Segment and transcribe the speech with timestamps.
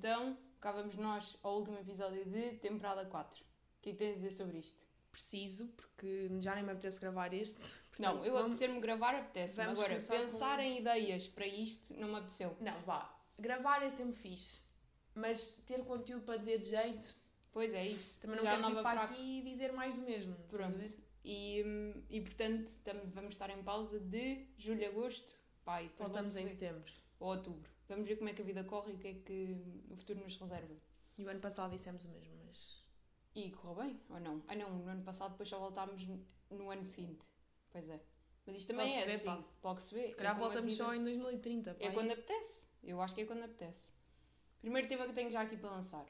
[0.00, 3.42] Então, cá vamos nós ao último episódio de temporada 4.
[3.42, 4.86] O que é que tens a dizer sobre isto?
[5.12, 7.60] Preciso, porque já nem me apetece gravar este.
[8.00, 11.92] não, portanto, eu vamos- apetecer-me gravar, apetece vamos Agora, pensar com- em ideias para isto
[12.00, 12.56] não me apeteceu.
[12.60, 13.14] Não, vá.
[13.38, 14.62] Gravar é sempre fixe.
[15.14, 17.14] Mas ter conteúdo para dizer de jeito,
[17.52, 18.18] Pois é isso.
[18.20, 19.12] também não Já quero vir para fraco.
[19.12, 20.34] aqui e dizer mais do mesmo.
[20.48, 20.78] Pronto.
[21.22, 22.72] E, hum, e portanto,
[23.12, 25.28] vamos estar em pausa de julho a agosto.
[25.62, 26.90] Pai, Voltamos em setembro.
[27.18, 27.70] Ou outubro.
[27.90, 29.56] Vamos ver como é que a vida corre e o que é que
[29.90, 30.74] o futuro nos reserva.
[31.18, 32.82] E o ano passado dissemos o mesmo, mas.
[33.34, 34.42] E correu bem, ou não?
[34.48, 37.24] Ah não, no ano passado depois só voltámos no- no ano seguinte.
[37.70, 38.00] Pois é.
[38.46, 39.24] Mas isto também Logo é se vê, assim.
[39.24, 39.44] pá.
[39.62, 40.08] Logo se vê.
[40.08, 41.70] Se calhar É voltamos vida- só em 2030.
[41.72, 41.92] É pai.
[41.92, 42.66] quando apetece.
[42.82, 43.92] Eu acho que é quando apetece.
[44.60, 46.06] Primeiro tema que tenho já aqui para lançar.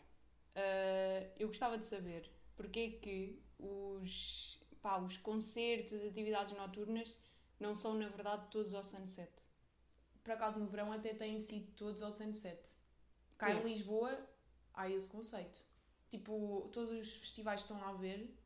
[0.55, 7.17] Ah, eu gostava de saber porque é que os, pá, os concertos, as atividades noturnas
[7.59, 9.31] não são, na verdade, todos ao sunset.
[10.23, 12.61] Por acaso no verão até têm sido todos ao sunset.
[13.39, 13.61] Cá Sim.
[13.61, 14.19] em Lisboa
[14.75, 15.59] há esse conceito.
[16.11, 18.37] Tipo, todos os festivais que estão a ver,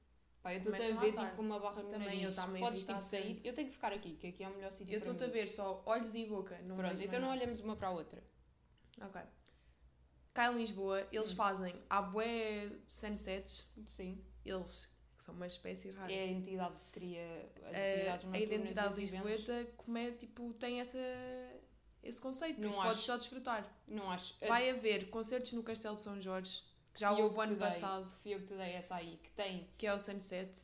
[0.43, 2.25] Pá, eu estou-te a ver tipo com uma barra no Também nariz.
[2.25, 3.41] eu também Podes tipo sair.
[3.45, 5.49] Eu tenho que ficar aqui, que aqui é o melhor sítio eu estou-te a ver
[5.49, 6.59] só olhos e boca.
[6.63, 8.23] Não Pronto, então não olhamos uma para a outra.
[9.01, 9.21] Ok.
[10.35, 11.37] Cá em Lisboa, eles Hum.
[11.37, 14.23] fazem, há bué sunsets, Sim.
[14.45, 16.13] eles, que são uma espécie rara.
[16.13, 20.53] É a entidade que cria as a, atividades a noturnas identidade lisboeta como é, tipo,
[20.55, 20.99] tem essa,
[22.05, 22.89] esse conceito, por Não isso acho.
[22.89, 23.77] podes só desfrutar.
[23.89, 24.35] Não acho.
[24.47, 28.35] Vai haver concertos no Castelo de São Jorge, que já houve ano dei- passado, Fui
[28.35, 30.63] eu que te dei essa aí, que tem que é o Sunset.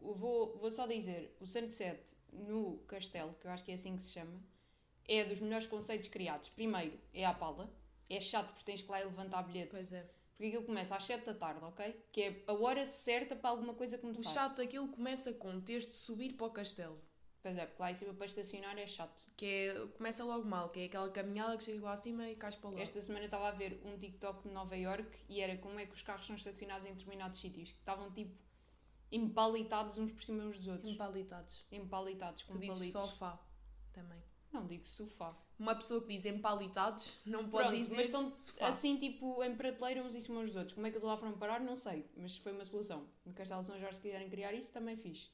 [0.00, 2.02] Vou, vou só dizer, o Sunset
[2.32, 4.40] no Castelo, que eu acho que é assim que se chama,
[5.06, 6.48] é dos melhores conceitos criados.
[6.50, 7.70] Primeiro, é à pala.
[8.10, 9.70] É chato porque tens que lá levantar bilhete.
[9.70, 10.02] Pois é.
[10.36, 12.04] Porque aquilo começa às 7 da tarde, ok?
[12.10, 14.28] Que é a hora certa para alguma coisa O começar.
[14.30, 17.00] chato daquilo começa com teres de subir para o castelo.
[17.42, 19.24] Pois é, porque lá em cima para estacionar é chato.
[19.36, 22.54] Que é, começa logo mal, que é aquela caminhada que chegas lá acima e cais
[22.54, 22.80] para lá.
[22.80, 25.92] Esta semana estava a ver um TikTok de Nova York e era como é que
[25.92, 28.32] os carros são estacionados em determinados sítios, que estavam tipo
[29.10, 30.88] empalitados uns por cima uns dos outros.
[30.88, 31.64] Empalitados.
[31.70, 33.10] Empalitados com Tu dizes palitos.
[33.10, 33.40] sofá
[33.92, 34.22] também.
[34.52, 35.34] Não digo sofá.
[35.58, 38.68] Uma pessoa que diz empalitados não pode Pronto, dizer mas estão sofá.
[38.68, 40.74] assim, tipo, em prateleira uns em cima uns dos outros.
[40.74, 42.06] Como é que eles lá foram parar, não sei.
[42.16, 43.06] Mas foi uma solução.
[43.24, 45.30] No Castelo São Jorge, se quiserem criar isso, também fiz.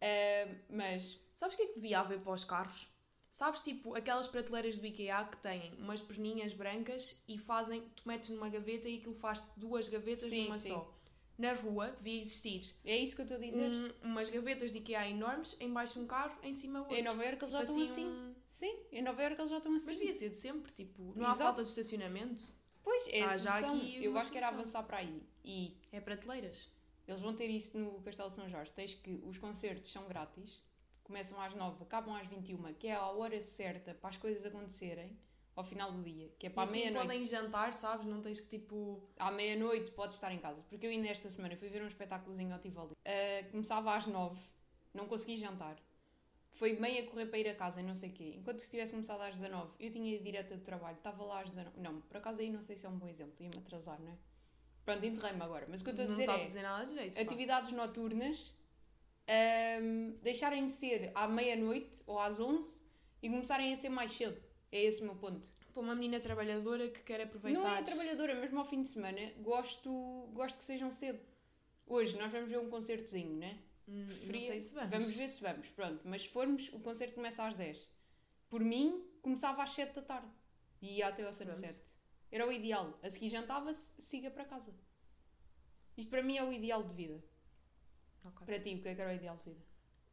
[0.00, 2.88] Ah, mas, Sabes o que é que devia haver para os carros?
[3.30, 8.28] Sabes, tipo, aquelas prateleiras do IKEA que têm umas perninhas brancas e fazem, tu metes
[8.30, 10.68] numa gaveta e aquilo faz duas gavetas Sim, numa sim.
[10.70, 10.92] só.
[11.38, 13.70] Na rua devia existir é isso que eu estou a dizer.
[13.70, 16.94] um- umas gavetas de IKEA enormes, em baixo um carro, em cima outro.
[16.94, 18.10] em Nova Iorque eles já Tipo estão assim, assim.
[18.10, 19.86] um- Sim, em Nova Iorque eles já estão assim.
[19.86, 21.42] Mas devia ser de sempre, tipo, não há Exato.
[21.44, 22.42] falta de estacionamento,
[22.82, 25.22] Pois, é Tá a já aqui Eu acho que era avançar para aí.
[25.44, 26.68] E é prateleiras.
[27.10, 28.70] Eles vão ter isso no Castelo de São Jorge.
[28.72, 30.62] Tens que os concertos são grátis.
[31.02, 35.18] Começam às 9, acabam às 21, que é a hora certa para as coisas acontecerem
[35.56, 36.30] ao final do dia.
[36.38, 37.06] Que é E para a assim meia-noite.
[37.06, 38.06] podem jantar, sabes?
[38.06, 39.02] Não tens que, tipo...
[39.18, 40.62] à meia-noite podes estar em casa.
[40.68, 42.92] Porque eu ainda esta semana fui ver um espetáculozinho ao Tivoli.
[43.04, 44.40] Ah, começava às nove,
[44.94, 45.76] não consegui jantar.
[46.52, 48.34] Foi meio a correr para ir a casa e não sei o quê.
[48.36, 51.50] Enquanto se tivesse começado às 19, eu tinha ido direta do trabalho, estava lá às
[51.50, 51.80] 19.
[51.80, 54.16] Não, por acaso aí não sei se é um bom exemplo, ia-me atrasar, não é?
[54.84, 55.66] Pronto, enterrei-me agora.
[55.68, 57.14] Mas o que eu estou a não dizer estás é a dizer nada de jeito,
[57.14, 57.20] pá.
[57.20, 58.54] atividades noturnas
[59.28, 62.82] ahm, deixarem de ser à meia-noite ou às 11
[63.22, 64.40] e começarem a ser mais cedo.
[64.72, 65.48] É esse o meu ponto.
[65.72, 67.60] Para uma menina trabalhadora que quer aproveitar...
[67.60, 71.20] Não é trabalhadora, mesmo ao fim de semana, gosto, gosto que sejam cedo.
[71.86, 73.58] Hoje nós vamos ver um concertozinho, né?
[73.88, 74.90] Hum, Preferia- Não sei se vamos.
[74.90, 76.00] Vamos ver se vamos, pronto.
[76.04, 77.88] Mas se formos, o concerto começa às 10.
[78.48, 80.28] Por mim, começava às 7 da tarde.
[80.82, 81.80] E ia até ao sunset.
[82.30, 82.98] Era o ideal.
[83.02, 84.72] A seguir jantava-se, siga para casa.
[85.96, 87.22] Isto para mim é o ideal de vida.
[88.24, 88.46] Ok.
[88.46, 89.64] Para ti, o que é que era o ideal de vida?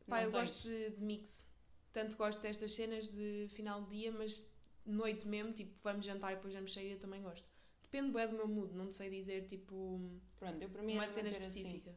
[0.07, 0.51] Pá, Não eu tens.
[0.51, 1.47] gosto de, mix.
[1.91, 4.49] Tanto gosto destas cenas de final de dia, mas
[4.85, 7.47] noite mesmo, tipo, vamos jantar e depois vamos sair, eu também gosto.
[7.83, 11.29] Depende bem do meu mood, não sei dizer, tipo, Pronto, eu para mim uma cena
[11.29, 11.41] assim.
[11.41, 11.95] específica.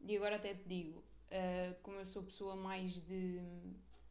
[0.00, 3.40] E agora até te digo, ah, como eu sou pessoa mais de,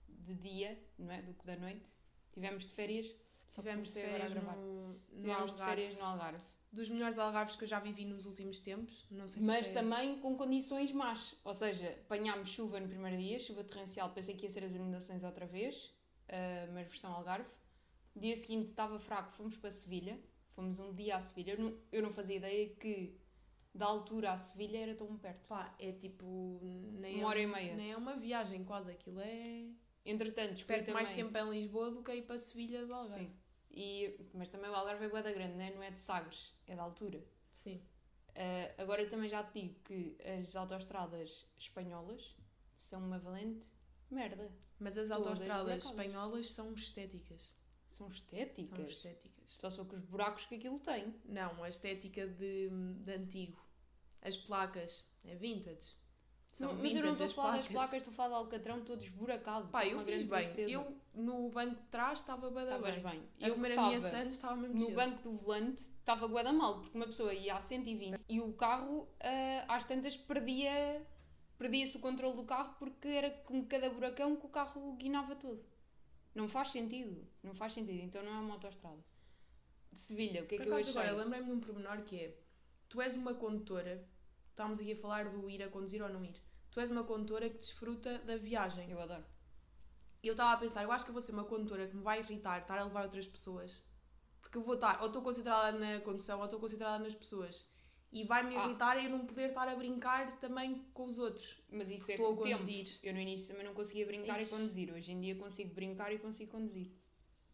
[0.09, 1.21] de dia, não é?
[1.21, 1.89] Do que da noite,
[2.31, 3.15] tivemos de férias.
[3.61, 5.63] Tivemos de férias no, no Tivemos de Algarve.
[5.63, 6.43] férias no Algarve.
[6.71, 9.05] Dos melhores algarves que eu já vivi nos últimos tempos.
[9.11, 11.35] Não sei se Mas também com condições más.
[11.43, 15.23] Ou seja, apanhámos chuva no primeiro dia, chuva torrencial, pensei que ia ser as inundações
[15.23, 15.93] outra vez,
[16.29, 17.47] ah, mas versão Algarve.
[18.15, 20.19] Dia seguinte estava fraco, fomos para Sevilha.
[20.55, 21.53] Fomos um dia a Sevilha.
[21.53, 23.15] Eu não, eu não fazia ideia que
[23.73, 25.45] da altura a Sevilha era tão perto.
[25.47, 26.59] Pá, é tipo.
[26.93, 27.75] Nem Uma hora é, e meia.
[27.75, 29.65] Nem é uma viagem quase, aquilo é.
[30.05, 33.25] Entretanto, Perco mais tempo em Lisboa do que ir para Sevilha do Algarve.
[33.25, 33.31] Sim.
[33.73, 35.71] E, mas também o Algarve é bué da grande, né?
[35.73, 37.23] não é de Sagres, é da altura.
[37.51, 37.81] Sim.
[38.35, 42.35] Ah, agora também já te digo que as autoestradas espanholas
[42.77, 43.65] são uma valente
[44.09, 44.51] merda.
[44.79, 47.53] Mas as autoestradas espanholas são estéticas.
[47.89, 48.67] São estéticas.
[48.67, 49.45] São estéticas.
[49.47, 51.13] Só sou com os buracos que aquilo tem.
[51.25, 53.63] Não, a estética de, de antigo.
[54.21, 55.07] As placas.
[55.25, 55.95] É vintage.
[56.51, 57.65] São Não, mas eu não estou a as falar placas.
[57.65, 59.67] das placas, estou a falar do Alcatrão todo esburacado.
[59.69, 60.43] Pá, eu fiz bem.
[60.43, 60.69] tristeza.
[60.69, 63.03] Eu no banco de trás estava bem Estavas bem.
[63.03, 63.23] bem.
[63.39, 66.81] Eu comer a minha estava Sands estava mesmo no banco do volante estava bué mal,
[66.81, 71.05] porque uma pessoa ia a 120 e o carro, ah, às tantas, perdia
[71.57, 75.63] perdia-se o controle do carro porque era com cada buracão que o carro guinava todo.
[76.35, 77.25] Não faz sentido.
[77.41, 78.01] Não faz sentido.
[78.01, 79.03] Então não é uma autoestrada.
[79.91, 80.91] De Sevilha, o que é Por que eu achei?
[80.91, 82.37] agora lembrei-me de um pormenor que é
[82.89, 84.07] tu és uma condutora,
[84.49, 86.35] estávamos aqui a falar do ir a conduzir ou não ir.
[86.69, 88.89] Tu és uma condutora que desfruta da viagem.
[88.89, 89.23] Eu adoro.
[90.23, 92.01] E eu estava a pensar, eu acho que eu vou ser uma condutora que me
[92.01, 93.83] vai irritar estar a levar outras pessoas.
[94.41, 97.69] Porque eu vou estar, ou estou concentrada na condução, ou estou concentrada nas pessoas.
[98.11, 98.65] E vai-me Ah.
[98.65, 101.57] irritar eu não poder estar a brincar também com os outros.
[101.69, 102.57] Mas isso é Estou a o tempo.
[102.57, 102.99] conduzir.
[103.03, 104.45] Eu no início também não conseguia brincar Ixi.
[104.45, 104.93] e conduzir.
[104.93, 106.91] Hoje em dia consigo brincar e consigo conduzir.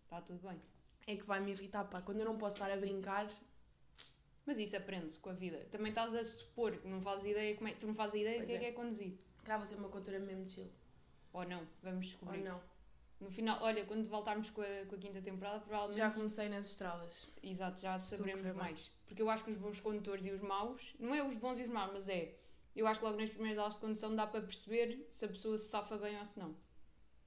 [0.04, 0.62] Está tudo bem.
[1.07, 2.01] É que vai-me irritar, pá.
[2.01, 3.27] Quando eu não posso estar a brincar,
[4.45, 5.68] Mas isso aprende-se com a vida.
[5.71, 8.45] Também estás a supor que não fazes ideia como é, tu não fazes ideia do
[8.48, 8.56] que é.
[8.56, 8.60] é.
[8.60, 9.13] que é conduzir.
[9.44, 10.68] claro, vou ser uma condutora mesmo chill.
[11.34, 12.42] Ou não, vamos Ou descobrir.
[12.44, 12.60] não.
[13.20, 15.98] No final, olha, quando voltarmos com a, com a quinta temporada, provavelmente.
[15.98, 17.28] Já comecei nas estradas.
[17.44, 18.90] Exato, já saberemos mais.
[19.06, 21.64] Porque eu acho que os bons condutores e os maus, não é os bons e
[21.64, 22.36] os maus, mas é.
[22.74, 25.58] Eu acho que logo nas primeiras aulas de condução dá para perceber se a pessoa
[25.58, 26.56] se safa bem ou se não.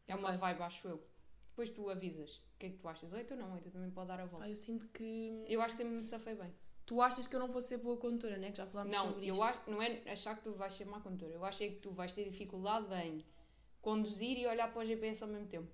[0.09, 0.39] É uma Ok.
[0.39, 1.03] vibe, acho eu.
[1.51, 2.37] Depois tu avisas.
[2.37, 3.13] O que é que tu achas?
[3.13, 3.53] Oito ou não?
[3.53, 4.47] Oito também pode dar a volta.
[4.47, 5.45] Pá, eu sinto que.
[5.47, 6.55] Eu acho que sempre me safei bem.
[6.87, 8.51] Tu achas que eu não vou ser boa condutora, né?
[8.51, 9.45] Que já falámos Não, sobre eu isto.
[9.45, 11.33] acho, não é achar que tu vais ser má condutora.
[11.35, 13.23] Eu acho é que tu vais ter dificuldade em
[13.82, 15.70] conduzir e olhar para o GPS ao mesmo tempo.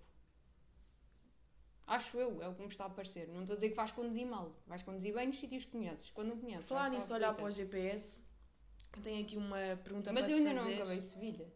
[1.87, 3.28] Acho eu, é o que me está a parecer.
[3.28, 4.55] Não estou a dizer que vais conduzir mal.
[4.66, 6.10] Vais conduzir bem nos sítios que conheces.
[6.10, 6.69] Quando não conheces.
[6.69, 8.20] Falar nisso, olhar para o GPS,
[8.96, 10.82] eu tenho aqui uma pergunta Mas para eu te ainda não fazer.
[10.82, 11.55] acabei Sevilha.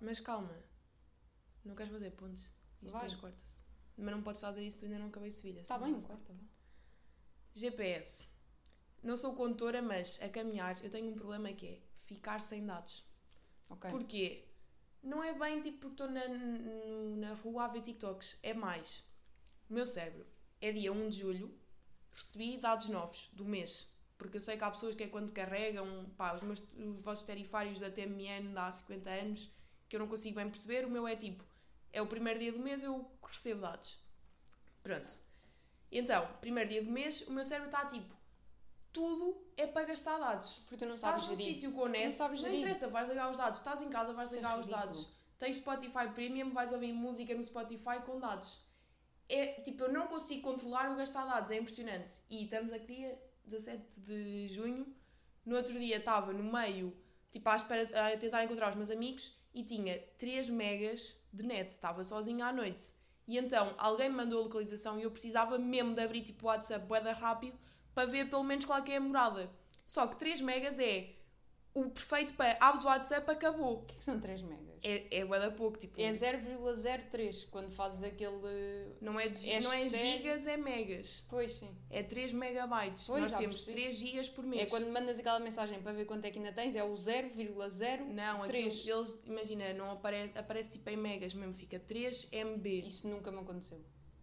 [0.00, 0.56] Mas calma,
[1.64, 2.48] não queres fazer pontos?
[2.82, 3.02] Isso Vai.
[3.02, 3.60] depois corta-se.
[3.96, 5.60] Mas não podes fazer isso, tu ainda não acabei Sevilha.
[5.60, 6.32] Está bem, corta.
[6.32, 6.40] vá.
[7.52, 8.28] GPS.
[9.02, 13.06] Não sou condutora, mas a caminhar eu tenho um problema que é ficar sem dados.
[13.68, 13.88] Ok.
[13.90, 14.49] Porquê?
[15.02, 18.38] Não é bem tipo porque estou na, na rua a ver TikToks.
[18.42, 19.08] É mais.
[19.68, 20.26] O meu cérebro.
[20.60, 21.58] É dia 1 de julho.
[22.12, 23.90] Recebi dados novos do mês.
[24.18, 27.24] Porque eu sei que há pessoas que é quando carregam pá, os, meus, os vossos
[27.24, 29.50] tarifários da TMN há 50 anos
[29.88, 30.84] que eu não consigo bem perceber.
[30.84, 31.42] O meu é tipo,
[31.92, 33.98] é o primeiro dia do mês eu recebo dados.
[34.82, 35.18] Pronto.
[35.90, 38.14] Então, primeiro dia do mês, o meu cérebro está tipo,
[38.92, 40.58] tudo é para gastar dados.
[40.66, 41.54] Porque tu não sabes Estás num gerir.
[41.54, 42.58] sítio com net, Não não, sabes gerir.
[42.60, 43.58] interessa, vais ligar os dados.
[43.60, 44.86] Estás em casa, vais Isso é ligar os ridículo.
[44.86, 45.12] dados.
[45.38, 48.60] Tens Spotify Premium, vais ouvir música no Spotify com dados.
[49.28, 52.14] É, tipo, eu não consigo controlar o gastar dados, é impressionante.
[52.28, 54.86] E estamos aqui dia 17 de junho.
[55.46, 56.94] No outro dia estava no meio,
[57.30, 61.70] tipo, à espera, a tentar encontrar os meus amigos e tinha 3 megas de net.
[61.70, 62.92] Estava sozinha à noite.
[63.26, 66.48] E então alguém me mandou a localização e eu precisava mesmo de abrir tipo o
[66.48, 67.56] WhatsApp boeda rápido
[67.94, 69.50] para ver pelo menos qual é que é a morada.
[69.84, 71.10] Só que 3 megas é
[71.74, 73.74] o perfeito para abres o WhatsApp, acabou.
[73.80, 74.70] O que é que são 3 megas?
[74.82, 78.32] É, é bué da pouco, tipo, É 0,03 quando fazes aquele.
[79.00, 81.22] não, é, de- não é gigas, é megas.
[81.28, 81.70] Pois sim.
[81.90, 83.06] É 3 megabytes.
[83.06, 83.82] Pois, Nós temos percebi.
[83.82, 84.62] 3 gigas por mês.
[84.62, 88.06] É quando mandas aquela mensagem para ver quanto é que ainda tens, é o 0,0.
[88.06, 92.86] Não, aquilo, eles, imagina, não aparece, aparece tipo em megas mesmo, fica 3 MB.
[92.88, 93.80] Isso nunca me aconteceu.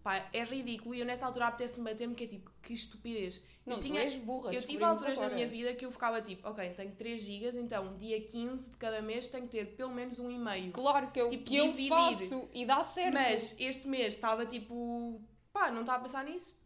[0.07, 3.41] Pá, é ridículo e eu nessa altura apetece-me bater-me que é tipo, que estupidez.
[3.65, 4.53] Não, eu tinha, és burra.
[4.53, 5.35] eu tive alturas na agora.
[5.35, 9.01] minha vida que eu ficava tipo, ok, tenho 3 gigas, então dia 15 de cada
[9.01, 10.71] mês tenho que ter pelo menos um e-mail.
[10.71, 13.15] Claro que eu, Tipo, que eu faço e dá certo.
[13.15, 16.57] Mas este mês estava tipo, pá, não estava a pensar nisso?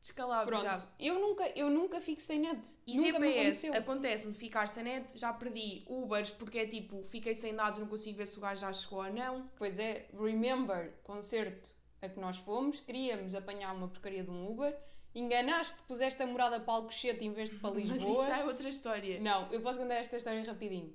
[0.00, 0.84] Descalado Pronto, já.
[0.98, 2.60] eu nunca, eu nunca fico sem net.
[2.88, 3.74] E nunca me GPS, aconteceu.
[3.74, 8.18] acontece-me ficar sem net, já perdi Ubers porque é tipo, fiquei sem dados, não consigo
[8.18, 9.48] ver se o gajo já chegou ou não.
[9.54, 14.76] Pois é, remember, concerto a que nós fomos, queríamos apanhar uma porcaria de um Uber,
[15.14, 18.22] enganaste, puseste a morada para Alcochete em vez de para Mas Lisboa.
[18.24, 19.20] isso é outra história.
[19.20, 20.94] Não, eu posso contar esta história rapidinho.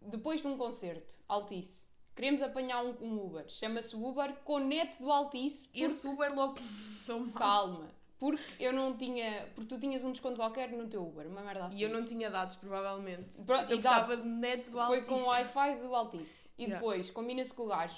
[0.00, 1.82] Depois de um concerto, Altice,
[2.14, 3.46] queríamos apanhar um, um Uber.
[3.48, 5.66] Chama-se Uber com net do Altice.
[5.68, 5.84] Porque...
[5.84, 7.32] Esse Uber logo começou mal.
[7.32, 7.90] Calma.
[8.18, 9.48] Porque eu não tinha...
[9.54, 11.78] Porque tu tinhas um desconto qualquer no teu Uber, uma merda assim.
[11.78, 13.40] E eu não tinha dados, provavelmente.
[13.42, 13.68] Pro- eu exato.
[14.06, 15.08] precisava de net do Foi Altice.
[15.08, 16.44] com o Wi-Fi do Altice.
[16.56, 16.76] E Yeah.
[16.78, 17.96] depois, combina-se com o gajo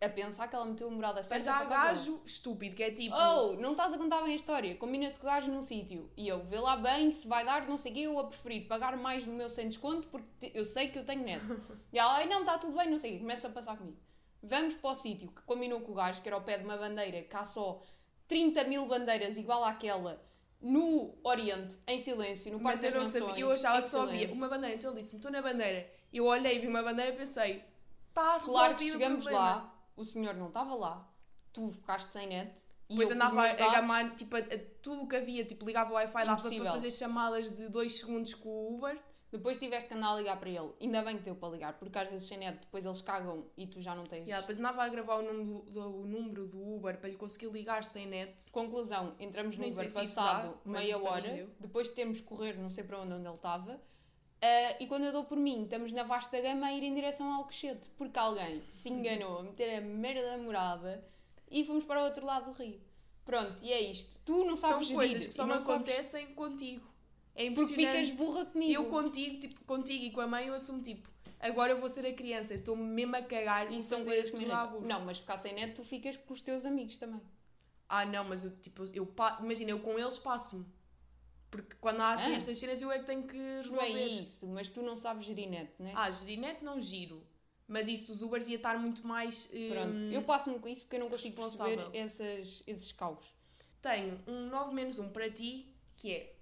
[0.00, 2.90] a pensar que ela meteu a morada certa Mas já há gajo estúpido, que é
[2.90, 3.14] tipo...
[3.16, 4.76] Oh, não estás a contar bem a história.
[4.76, 7.78] Combina-se com o gajo num sítio e eu vê lá bem se vai dar, não
[7.78, 10.88] sei o quê, eu a preferir pagar mais no meu sem desconto porque eu sei
[10.88, 11.42] que eu tenho net.
[11.92, 13.98] e ela, ai não, está tudo bem, não sei o quê, começa a passar comigo.
[14.42, 16.76] Vamos para o sítio que combinou com o gajo, que era ao pé de uma
[16.76, 17.80] bandeira, que há só
[18.28, 20.20] 30 mil bandeiras igual àquela
[20.60, 24.02] no Oriente, em silêncio, no Parque Mas eu não sabia, Nações, eu achava que só
[24.02, 25.90] havia uma bandeira, então ele disse-me, estou na bandeira.
[26.12, 27.64] Eu olhei, vi uma bandeira e pensei,
[28.12, 31.08] está resolvido Claro que chegamos lá, o senhor não estava lá,
[31.52, 32.52] tu ficaste sem net
[32.88, 35.90] Depois eu, andava a, dados- gamar, tipo, a, a tudo o que havia, tipo, ligava
[35.90, 38.98] o Wi-Fi, dava para fazer chamadas de 2 segundos com o Uber.
[39.30, 40.70] Depois tiveste que andar a ligar para ele.
[40.78, 43.66] Ainda bem que deu para ligar, porque às vezes sem net depois eles cagam e
[43.66, 44.24] tu já não tens.
[44.26, 47.46] Yeah, depois andava a gravar o número, do, o número do Uber para lhe conseguir
[47.46, 48.50] ligar sem net.
[48.50, 52.84] Conclusão, entramos no Nem Uber passado dá, meia hora, depois temos que correr não sei
[52.84, 53.80] para onde, onde ele estava,
[54.42, 57.32] ah, e quando eu dou por mim, estamos na vasta gama a ir em direção
[57.32, 61.04] ao Alcochete, porque alguém se enganou a meter a merda da morada
[61.48, 62.80] e fomos para o outro lado do rio.
[63.24, 64.10] Pronto, e é isto.
[64.24, 66.84] Tu não sabes São coisas que só me não acontecem contigo.
[67.36, 68.10] É porque impressionante.
[68.10, 68.72] ficas burra comigo.
[68.72, 71.08] Eu contigo, tipo, contigo e com a mãe eu assumo tipo,
[71.38, 74.42] agora eu vou ser a criança, estou-me mesmo a cagar E são coisas que me
[74.42, 74.80] irritam.
[74.80, 77.20] Não, mas ficar sem net tu ficas com os teus amigos também.
[77.88, 79.08] Ah, não, mas eu, tipo, eu
[79.40, 80.66] imagina, eu com eles passo-me.
[81.52, 82.36] Porque quando há assim Ah.
[82.36, 83.86] estas cenas eu é que tenho que Não resolver.
[83.92, 85.92] é isso, mas tu não sabes gerir net, né?
[85.94, 87.22] Ah, gerir net não giro.
[87.68, 89.48] Mas isso dos Ubers ia estar muito mais.
[89.48, 93.24] Pronto, hum, eu passo-me com isso porque eu não consigo perceber essas, esses caos.
[93.82, 96.34] Tenho um 9 menos 1 para ti, que é.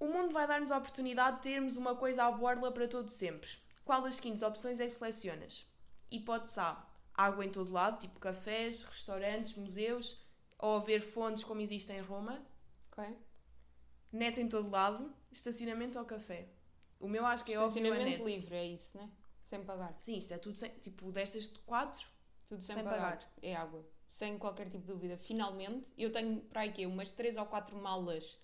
[0.00, 3.50] O mundo vai dar-nos a oportunidade de termos uma coisa à borla para todo sempre.
[3.84, 5.64] Qual das seguintes opções é que selecionas?
[6.10, 6.84] Hipótese A.
[7.14, 10.20] Água em todo lado, tipo cafés, restaurantes, museus,
[10.58, 12.44] ou haver fontes como existe em Roma.
[12.96, 13.16] Ok?
[14.12, 16.48] Net em todo lado, estacionamento ou café.
[16.98, 19.10] O meu acho que é óbvio a Estacionamento livre, é isso, né?
[19.44, 19.94] Sem pagar.
[19.98, 22.06] Sim, isto é tudo sem, tipo destas quatro.
[22.48, 23.18] Tudo sem, Sem pagar.
[23.18, 23.32] pagar.
[23.42, 23.84] É água.
[24.08, 25.18] Sem qualquer tipo de dúvida.
[25.18, 26.86] Finalmente, eu tenho para aí quê?
[26.86, 28.40] Umas 3 ou 4 malas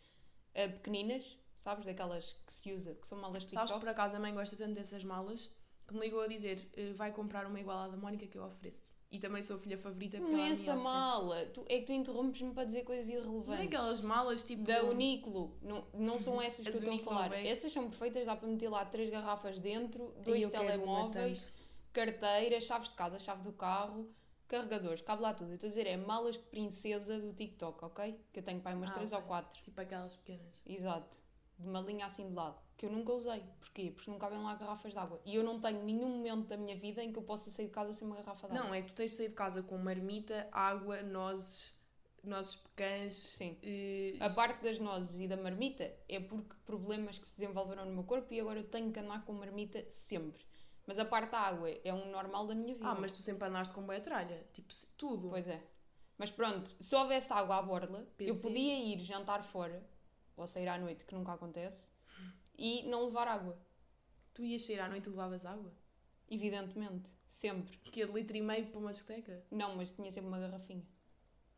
[0.54, 1.84] ah, pequeninas, sabes?
[1.86, 3.80] Daquelas que se usa, que são malas de Sabes que TikTok.
[3.80, 5.50] por acaso a mãe gosta tanto dessas malas
[5.92, 8.44] que me ligou a dizer "Eh, vai comprar uma igual à da Mónica que eu
[8.44, 8.92] ofereço.
[9.10, 11.44] E também sou filha favorita porque ela essa mala.
[11.52, 13.66] Tu, é que tu interrompes-me para dizer coisas Não é irrelevantes.
[13.66, 14.64] aquelas malas tipo.
[14.64, 15.54] Da Uníqulo.
[15.62, 17.28] Não, não são essas que eu estou a falar.
[17.28, 17.46] Bags.
[17.48, 21.62] Essas são perfeitas, dá para meter lá três garrafas dentro, dois telemóveis, tanto.
[21.92, 24.08] carteiras, chaves de casa, chave do carro,
[24.48, 25.50] carregadores, cabe lá tudo.
[25.50, 28.18] Eu estou a dizer, é malas de princesa do TikTok, ok?
[28.32, 29.22] Que eu tenho para aí umas Ah, três ok.
[29.22, 29.62] ou quatro.
[29.62, 30.62] Tipo aquelas pequenas.
[30.66, 31.16] Exato.
[31.62, 32.60] De uma linha assim de lado.
[32.76, 33.42] Que eu nunca usei.
[33.60, 33.92] Porquê?
[33.94, 35.20] Porque não cabem lá garrafas de água.
[35.24, 37.72] E eu não tenho nenhum momento da minha vida em que eu possa sair de
[37.72, 38.66] casa sem uma garrafa de água.
[38.66, 41.80] Não, é que tu tens de sair de casa com marmita, água, nozes,
[42.24, 43.14] nozes pecãs.
[43.14, 43.56] Sim.
[43.62, 47.92] eh, A parte das nozes e da marmita é porque problemas que se desenvolveram no
[47.92, 50.44] meu corpo e agora eu tenho que andar com marmita sempre.
[50.84, 52.88] Mas a parte da água é um normal da minha vida.
[52.88, 54.44] Ah, mas tu sempre andaste com boa tralha.
[54.52, 55.28] Tipo, tudo.
[55.30, 55.62] Pois é.
[56.18, 58.42] Mas pronto, se houvesse água à borla, eu PC.
[58.42, 59.82] podia ir jantar fora,
[60.36, 61.86] ou sair à noite, que nunca acontece,
[62.56, 63.58] e não levar água.
[64.34, 65.72] Tu ias sair à noite e levavas água?
[66.30, 67.10] Evidentemente.
[67.28, 67.76] Sempre.
[67.78, 69.42] Que é de litro e meio para uma discoteca?
[69.50, 70.86] Não, mas tinha sempre uma garrafinha.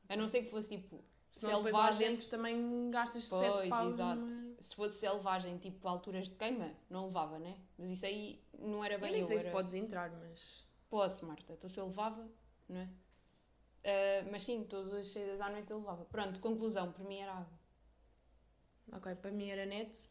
[0.09, 1.03] A não ser que fosse tipo
[1.33, 2.09] Senão selvagem.
[2.11, 4.21] dentro também gastas Pois, 7 paus exato.
[4.21, 4.55] numa...
[4.63, 7.57] Se fosse selvagem, tipo alturas de queima, não levava, né?
[7.77, 10.65] Mas isso aí não era bem Eu nem sei se era- podes entrar, mas...
[10.89, 11.53] Posso, Marta.
[11.53, 12.29] Então se eu levava,
[12.69, 12.89] não é?
[13.85, 16.05] Ah, mas sim, todas as saídas à noite eu levava.
[16.05, 17.59] Pronto, conclusão, para mim era água.
[18.93, 20.09] Ok, para mim era net.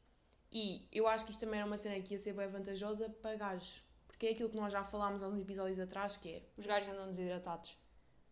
[0.51, 3.35] E eu acho que isto também era uma cena que ia ser bem vantajosa para
[3.35, 3.83] gajos.
[4.07, 6.43] Porque é aquilo que nós já falámos há uns episódios atrás, que é...
[6.55, 7.75] Os gajos andam desidratados.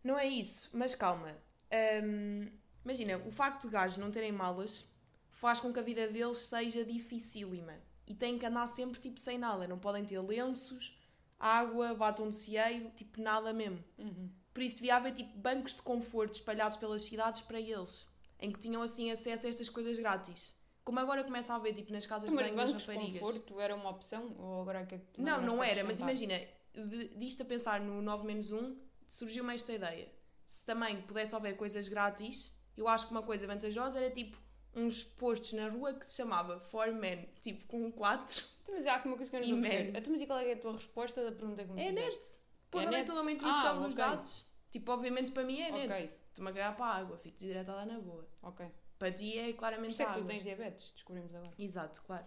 [0.03, 1.35] Não é isso, mas calma.
[2.03, 2.47] Hum,
[2.85, 4.87] imagina, o facto de gajos não terem malas
[5.29, 7.73] faz com que a vida deles seja dificílima.
[8.05, 9.67] E têm que andar sempre, tipo, sem nada.
[9.67, 10.95] Não podem ter lenços,
[11.39, 13.83] água, batom de cieiro, tipo, nada mesmo.
[13.97, 14.29] Uhum.
[14.53, 18.07] Por isso devia haver, tipo, bancos de conforto espalhados pelas cidades para eles.
[18.41, 20.59] Em que tinham, assim, acesso a estas coisas grátis.
[20.83, 23.21] Como agora começa a haver, tipo, nas casas de banho das raparigas.
[23.21, 24.35] conforto era uma opção?
[24.39, 26.41] Ou agora é que é Não, mandaste não era, mas imagina,
[26.73, 30.11] de, disto a pensar no 9 menos 1, surgiu-me esta ideia.
[30.45, 34.37] Se também pudesse haver coisas grátis, eu acho que uma coisa vantajosa era tipo
[34.73, 38.43] uns postos na rua que se chamava For Men, tipo com 4.
[38.63, 39.99] Então, mas há aqui uma coisa que eu não E estou.
[39.99, 42.39] Então, mas e qual é, é a tua resposta da pergunta que me É net.
[42.71, 43.97] Pô, É não toda uma introdução Ah, dos ok.
[43.97, 44.45] dados.
[44.71, 45.91] Tipo, obviamente para mim é net.
[45.93, 46.20] Ok.
[46.31, 48.27] Estou-me a cagar para a água, fico desidratada na boa.
[48.41, 48.65] Ok.
[48.97, 50.27] Para ti é Por claramente isso é que tu água.
[50.27, 51.53] tens diabetes, descobrimos agora.
[51.59, 52.25] Exato, claro.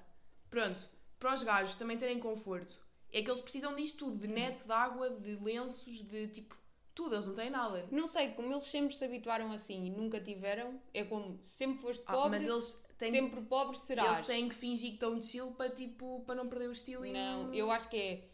[0.50, 4.64] Pronto, para os gajos também terem conforto, é que eles precisam disto tudo, de net,
[4.64, 6.56] de água, de lenços, de tipo,
[6.94, 7.86] tudo, eles não têm nada.
[7.90, 12.02] Não sei, como eles sempre se habituaram assim e nunca tiveram, é como sempre foste
[12.06, 14.18] Ah, pobre, mas eles têm, sempre pobre serás.
[14.18, 17.06] eles têm que fingir que estão de chill para, tipo, para não perder o estilo
[17.06, 18.28] e Não, eu acho que é,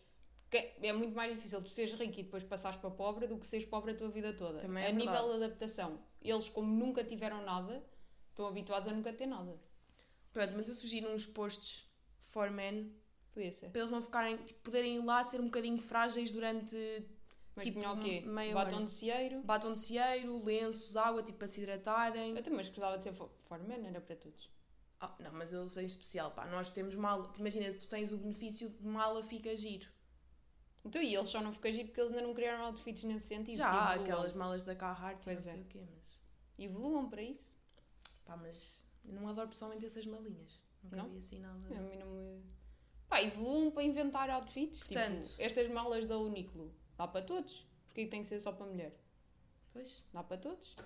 [0.51, 3.47] que é muito mais difícil tu seres rico e depois passares para pobre do que
[3.47, 4.61] seres pobre a tua vida toda.
[4.61, 5.13] Também é a verdade.
[5.13, 7.85] nível de adaptação, eles como nunca tiveram nada,
[8.31, 9.59] estão habituados a nunca ter nada.
[10.33, 11.89] Pronto, mas eu sugiro uns postos
[12.19, 12.93] for men
[13.33, 13.71] Podia ser.
[13.71, 16.77] para eles não ficarem, tipo, poderem ir lá ser um bocadinho frágeis durante
[17.55, 18.21] Mas Tipo, o quê?
[18.23, 18.85] meia Batom hora.
[18.87, 19.41] de cieiro.
[19.43, 22.37] batom de cieiro, lenços, água, tipo, para se hidratarem.
[22.37, 24.49] Eu também gostava de ser fo- foreman, era para todos.
[25.01, 27.33] Ah, não, mas eles em especial, pá, nós temos mala.
[27.39, 29.89] Imagina, tu tens o benefício de mala fica giro.
[30.85, 33.57] Então, e eles só não ficam giro porque eles ainda não criaram outfits nesse sentido.
[33.57, 34.03] Já há Evoluam.
[34.03, 35.43] aquelas malas da Carhartt e não é.
[35.43, 36.23] sei o quê, mas...
[36.59, 37.59] Evoluam para isso.
[38.25, 40.59] Pá, mas não adoro pessoalmente essas malinhas.
[40.83, 41.09] Nunca Não?
[41.11, 41.59] vi assim nada.
[41.77, 42.43] A mim não me...
[43.09, 44.83] Pá, evoluam para inventar outfits.
[44.85, 46.73] Portanto- Tipo, estas malas da Uniqlo.
[46.97, 47.67] Dá para todos.
[47.87, 48.97] Porque tem que ser só para mulher.
[49.73, 50.77] Pois, Dá para todos.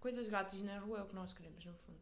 [0.00, 2.00] coisas grátis na rua é o que nós queremos, no fundo.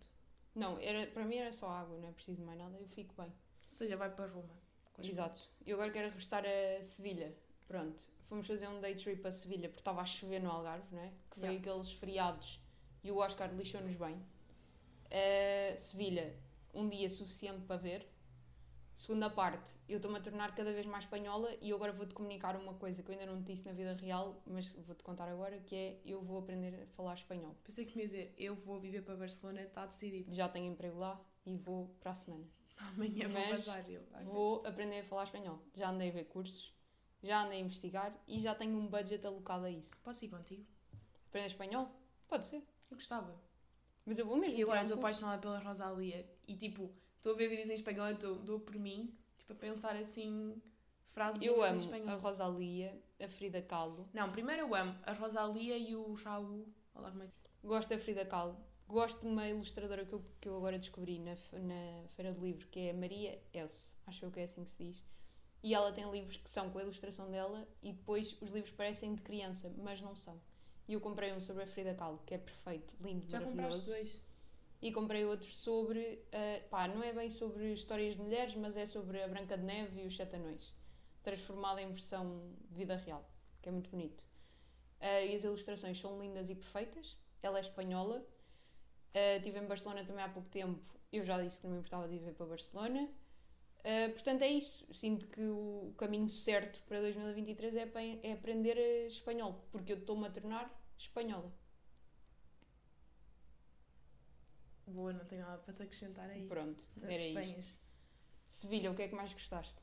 [0.55, 3.29] Não, era, para mim era só água, não é preciso mais nada, eu fico bem.
[3.69, 4.59] Ou seja, vai para Roma.
[5.01, 5.41] As Exato.
[5.67, 7.35] E eu agora quero regressar a Sevilha.
[7.67, 7.99] Pronto.
[8.29, 11.13] Fomos fazer um day trip a Sevilha porque estava a chover no Algarve, não é?
[11.31, 11.59] Que foi Yeah.
[11.71, 12.61] aqueles feriados
[13.03, 14.15] e o Oscar lixou-nos bem.
[14.15, 16.37] Uh, Sevilha,
[16.73, 18.07] um dia suficiente para ver.
[18.97, 22.55] Segunda parte, eu estou-me a tornar cada vez mais espanhola e eu agora vou-te comunicar
[22.55, 25.59] uma coisa que eu ainda não te disse na vida real, mas vou-te contar agora,
[25.61, 27.57] que é eu vou aprender a falar espanhol.
[27.65, 30.33] Pensei que me ia dizer, eu vou viver para Barcelona, está decidido.
[30.35, 32.45] Já tenho emprego lá e vou para a semana.
[32.95, 34.03] Amanhã vou bazar eu.
[34.25, 35.59] Vou aprender a falar espanhol.
[35.75, 36.73] Já andei a ver cursos,
[37.23, 39.95] já andei a investigar e já tenho um budget alocado a isso.
[40.03, 40.65] Posso ir contigo?
[41.29, 41.91] Aprender espanhol?
[42.29, 42.63] Pode ser.
[42.91, 43.41] Eu gostava.
[44.07, 44.59] Mas eu vou mesmo.
[44.59, 45.07] E agora um estou curso.
[45.25, 46.29] apaixonada pela Rosalia.
[46.49, 49.57] E tipo, estou a ver vídeos em espanhol e estou- dou por mim, tipo, a
[49.57, 50.61] pensar assim,
[51.13, 52.09] frases Eu em amo espanhol.
[52.09, 54.09] a Rosalia, a Frida Kahlo.
[54.13, 56.67] Não, primeiro eu amo a Rosalia e o Raul.
[56.95, 57.33] Olha como é que...
[57.63, 58.57] Gosto da Frida Kahlo.
[58.91, 62.67] Gosto de uma ilustradora que eu, que eu agora descobri na, na Feira do Livro,
[62.67, 63.95] que é a Maria S.
[64.05, 65.05] Acho eu que é assim que se diz.
[65.63, 69.15] E ela tem livros que são com a ilustração dela e depois os livros parecem
[69.15, 70.41] de criança, mas não são.
[70.89, 73.77] E eu comprei um sobre a Frida Kahlo, que é perfeito, lindo, Já maravilhoso.
[73.77, 74.25] compraste dois?
[74.83, 78.87] E comprei outro sobre, ah, pá, não é bem sobre histórias de mulheres, mas é
[78.87, 80.75] sobre a Branca de Neve e os Sete Anões,
[81.23, 83.25] transformado em versão vida real,
[83.63, 84.25] que é muito bonito.
[84.99, 87.17] Ah, e as ilustrações são lindas e perfeitas.
[87.41, 88.27] Ela é espanhola.
[89.15, 90.81] Ah, estive em Barcelona também há pouco tempo.
[91.13, 93.09] Eu já disse que não me importava de ir ver para Barcelona.
[93.85, 94.87] Ah, portanto, é isso.
[94.93, 97.91] Sinto que o caminho certo para 2023 é,
[98.23, 101.53] é aprender eh, espanhol, porque eu estou-me a tornar espanhola.
[104.87, 106.47] Boa, não tenho nada para te acrescentar aí.
[106.47, 107.29] Pronto, Nas era.
[107.29, 107.81] Espanhas.
[108.49, 109.81] Sevilha, o que é que mais gostaste?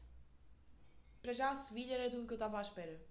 [1.21, 3.01] Para já, a Sevilha era tudo o que eu estava à espera.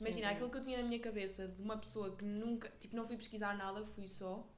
[0.00, 2.96] Imagina, Sim, aquilo que eu tinha na minha cabeça de uma pessoa que nunca, tipo,
[2.96, 4.48] não fui pesquisar nada, fui só,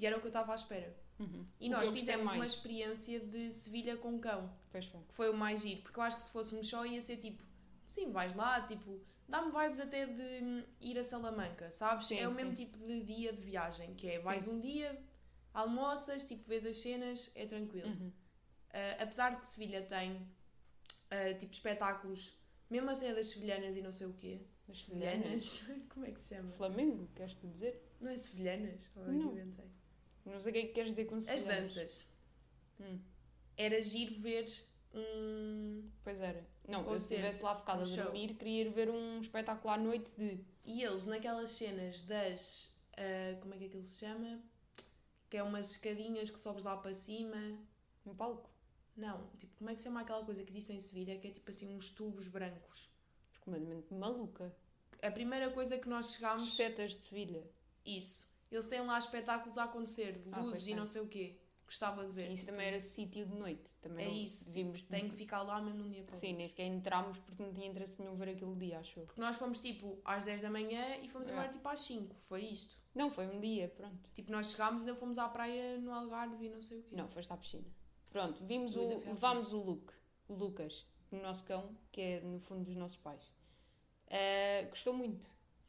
[0.00, 0.96] e era o que eu estava à espera.
[1.18, 1.46] Uhum.
[1.60, 5.00] E O nós eu fizemos uma experiência de Sevilha com cão, Pois foi.
[5.02, 7.42] que foi o mais giro, porque eu acho que se fôssemos só ia ser tipo,
[7.84, 12.06] sim, vais lá, tipo, dá-me vibes até de hum, ir a Salamanca, sabes?
[12.06, 12.36] Sim, é o sim.
[12.36, 14.24] mesmo tipo de dia de viagem, que é Sim.
[14.24, 14.98] vais um dia,
[15.52, 17.88] almoças, tipo, vês as cenas, é tranquilo.
[17.88, 18.08] Uhum.
[18.08, 22.38] Uh, apesar de que Sevilha tem uh, tipo espetáculos,
[22.70, 24.40] mesmo a cena das sevilhanas e não sei o quê.
[24.70, 25.64] As sevilhanas.
[25.90, 26.52] Como é que se chama?
[26.52, 27.84] Flamengo, queres tu dizer?
[28.00, 28.80] Não é sevilhanas?
[28.94, 29.32] Ou é que Não.
[29.32, 29.70] inventei?
[30.24, 32.10] Não sei o que é que queres dizer com As danças.
[32.80, 32.98] Hum,
[33.56, 34.46] Era giro ver
[34.94, 35.88] um.
[36.02, 36.46] pois era.
[36.68, 38.04] Não, eu se estivesse lá ficado um a show.
[38.04, 40.38] dormir, queria ir ver um espetáculo à noite de.
[40.64, 42.76] E eles naquelas cenas das.
[42.94, 44.40] uh, como é que aquilo se chama?
[45.28, 47.58] Que é umas escadinhas que sobes lá para cima.
[48.06, 48.48] um palco.
[48.96, 51.18] Não, tipo, como é que se chama aquela coisa que existe em Sevilha?
[51.18, 52.90] Que é tipo assim uns tubos brancos.
[53.40, 54.54] Completamente maluca.
[55.02, 56.54] A primeira coisa que nós chegámos.
[56.54, 57.42] Setas de Sevilha.
[57.86, 58.28] Isso.
[58.50, 60.74] Eles têm lá espetáculos a acontecer, de Ah, luzes e tem.
[60.76, 61.36] não sei o quê.
[61.64, 62.26] Gostava de ver.
[62.32, 63.72] Isso tipo, também era sítio de noite.
[63.80, 64.46] Também É isso.
[64.50, 64.82] Devíamos...
[64.84, 67.68] Tenho que ficar lá mesmo num dia para Sim, nem sequer entrámos porque não tinha
[67.68, 69.06] interesse nenhum ver aquele dia, acho eu.
[69.06, 71.32] Porque nós fomos tipo às 10 da manhã e fomos É.
[71.32, 72.16] embora tipo às 5.
[72.28, 72.76] Foi isto.
[72.92, 74.10] Não, foi um dia, pronto.
[74.12, 76.96] Tipo, nós chegámos e ainda fomos à praia no Algarve e não sei o quê.
[76.96, 77.68] Não, foste à piscina.
[78.10, 79.92] Pronto, vimos o, levámos o Luke,
[80.26, 83.22] o Lucas, o nosso cão, que é no fundo dos nossos pais.
[84.10, 85.24] Ah, gostou muito.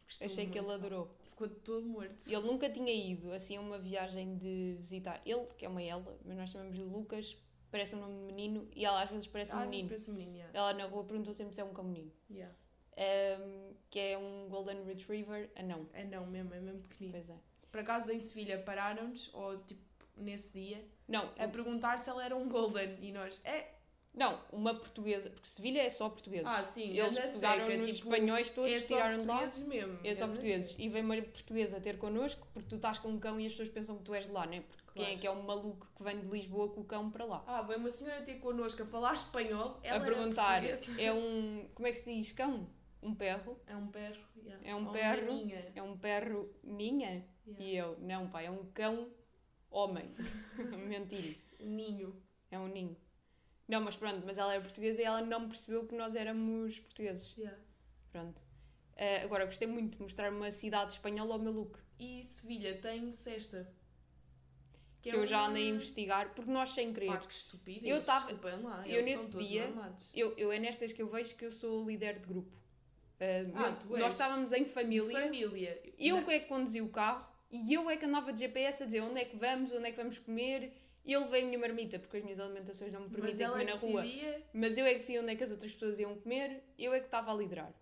[0.06, 0.86] Gostou Achei que muito, ele pá.
[0.86, 1.16] adorou.
[1.32, 2.26] Ficou todo morto.
[2.28, 5.22] Ele nunca tinha ido assim a uma viagem de visitar.
[5.26, 7.36] Ele, que é uma ela, mas nós chamamos-lhe Lucas,
[7.72, 9.88] parece um nome de menino e ela às vezes parece um Ah, menino.
[9.90, 10.58] parece um menino, yeah.
[10.58, 12.12] Ela na rua perguntou sempre se é um cão menino.
[12.30, 12.54] Yeah.
[12.98, 15.50] Ahm, que é um Golden Retriever.
[15.56, 15.88] Ah, não.
[15.94, 17.14] É não mesmo, é mesmo pequenino.
[17.18, 17.40] Pois é.
[17.72, 19.82] Por acaso em Sevilha pararam-nos, ou tipo
[20.18, 22.98] nesse dia, Não, a perguntar se ela era um Golden.
[23.02, 23.70] E nós, é.
[24.14, 26.46] Não, uma portuguesa, porque Sevilha é só portugueses.
[26.46, 29.42] Ah, sim, Eles pegaram seca, nos tipo, espanhóis todos, é tiraram de lá.
[29.68, 30.00] mesmo.
[30.04, 30.72] É só portugueses.
[30.72, 30.82] seca.
[30.84, 33.70] E vem uma portuguesa ter connosco porque tu estás com um cão e as pessoas
[33.70, 34.62] pensam que tu és de lá, né?
[34.68, 35.20] Porque quem é Claro.
[35.22, 37.44] que é um maluco que vem de Lisboa com o cão para lá?
[37.48, 39.80] Ah, veio uma senhora ter connosco a falar espanhol.
[39.82, 40.62] Ela a perguntar,
[40.98, 41.70] é um.
[41.74, 42.32] Como é que se diz?
[42.34, 42.68] Cão?
[43.02, 43.58] Um perro?
[43.66, 44.20] É um perro.
[44.44, 44.70] yeah.
[44.70, 45.28] É um Ou perro.
[45.74, 47.26] É um perro ninha?
[47.48, 47.64] Yeah.
[47.64, 49.10] E eu, não, pai, é um cão
[49.72, 50.14] homem.
[50.88, 51.36] Mentira.
[51.60, 52.22] Um ninho.
[52.52, 52.96] É um ninho.
[53.72, 57.36] Não, mas pronto, mas ela é portuguesa e ela não percebeu que nós éramos portugueses.
[57.38, 57.58] Yeah.
[58.12, 58.42] Pronto.
[58.98, 61.78] Ah, agora, gostei muito de mostrar uma cidade espanhola ao meu look.
[61.98, 63.68] E Sevilha tem cesta.
[65.02, 67.08] que, é eu já uma- andei a investigar, porque nós sem querer.
[67.08, 67.92] Pá, que estupidez.
[67.92, 70.12] Eu tava- Desculpem lá, eu nesse dia- mamados.
[70.14, 72.52] Eu, eu é nestas que eu vejo que eu sou líder de grupo.
[73.20, 75.82] Uh, Ah, eu- nós estávamos em família, Família.
[75.98, 76.30] eu Não.
[76.30, 79.20] é que conduzi o carro e eu é que andava de GPS a dizer onde
[79.22, 80.72] é que vamos, onde é que vamos comer.
[81.04, 83.66] E eu levei a minha marmita, porque as minhas alimentações não me permitem comer é
[83.66, 84.02] na rua.
[84.04, 84.42] decidia.
[84.54, 87.00] Mas eu é que sei onde é que as outras pessoas iam comer, eu é
[87.00, 87.74] que estava a liderar.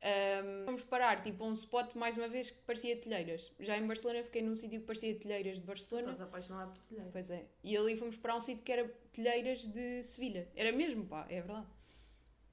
[0.00, 3.52] Ahm, fomos parar, tipo, a um spot, mais uma vez, que parecia telheiras.
[3.58, 6.12] Já em Barcelona fiquei num sítio que parecia telheiras de Barcelona.
[6.12, 7.10] Estás apaixonada por telheiro.
[7.12, 7.46] Pois é.
[7.64, 10.48] E ali fomos para um sítio que era telheiras de Sevilha.
[10.54, 11.66] Era mesmo, pá, é verdade.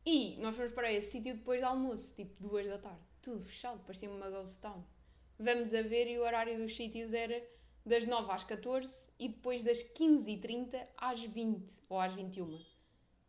[0.05, 2.99] E nós fomos para esse sítio depois do almoço, tipo duas da tarde.
[3.21, 4.83] Tudo fechado, parecia uma ghost town.
[5.37, 7.41] Vamos a ver e o horário dos sítios era
[7.85, 12.55] das 9 às 14 e depois das 15h30 às 20 ou às 21.
[12.55, 12.65] O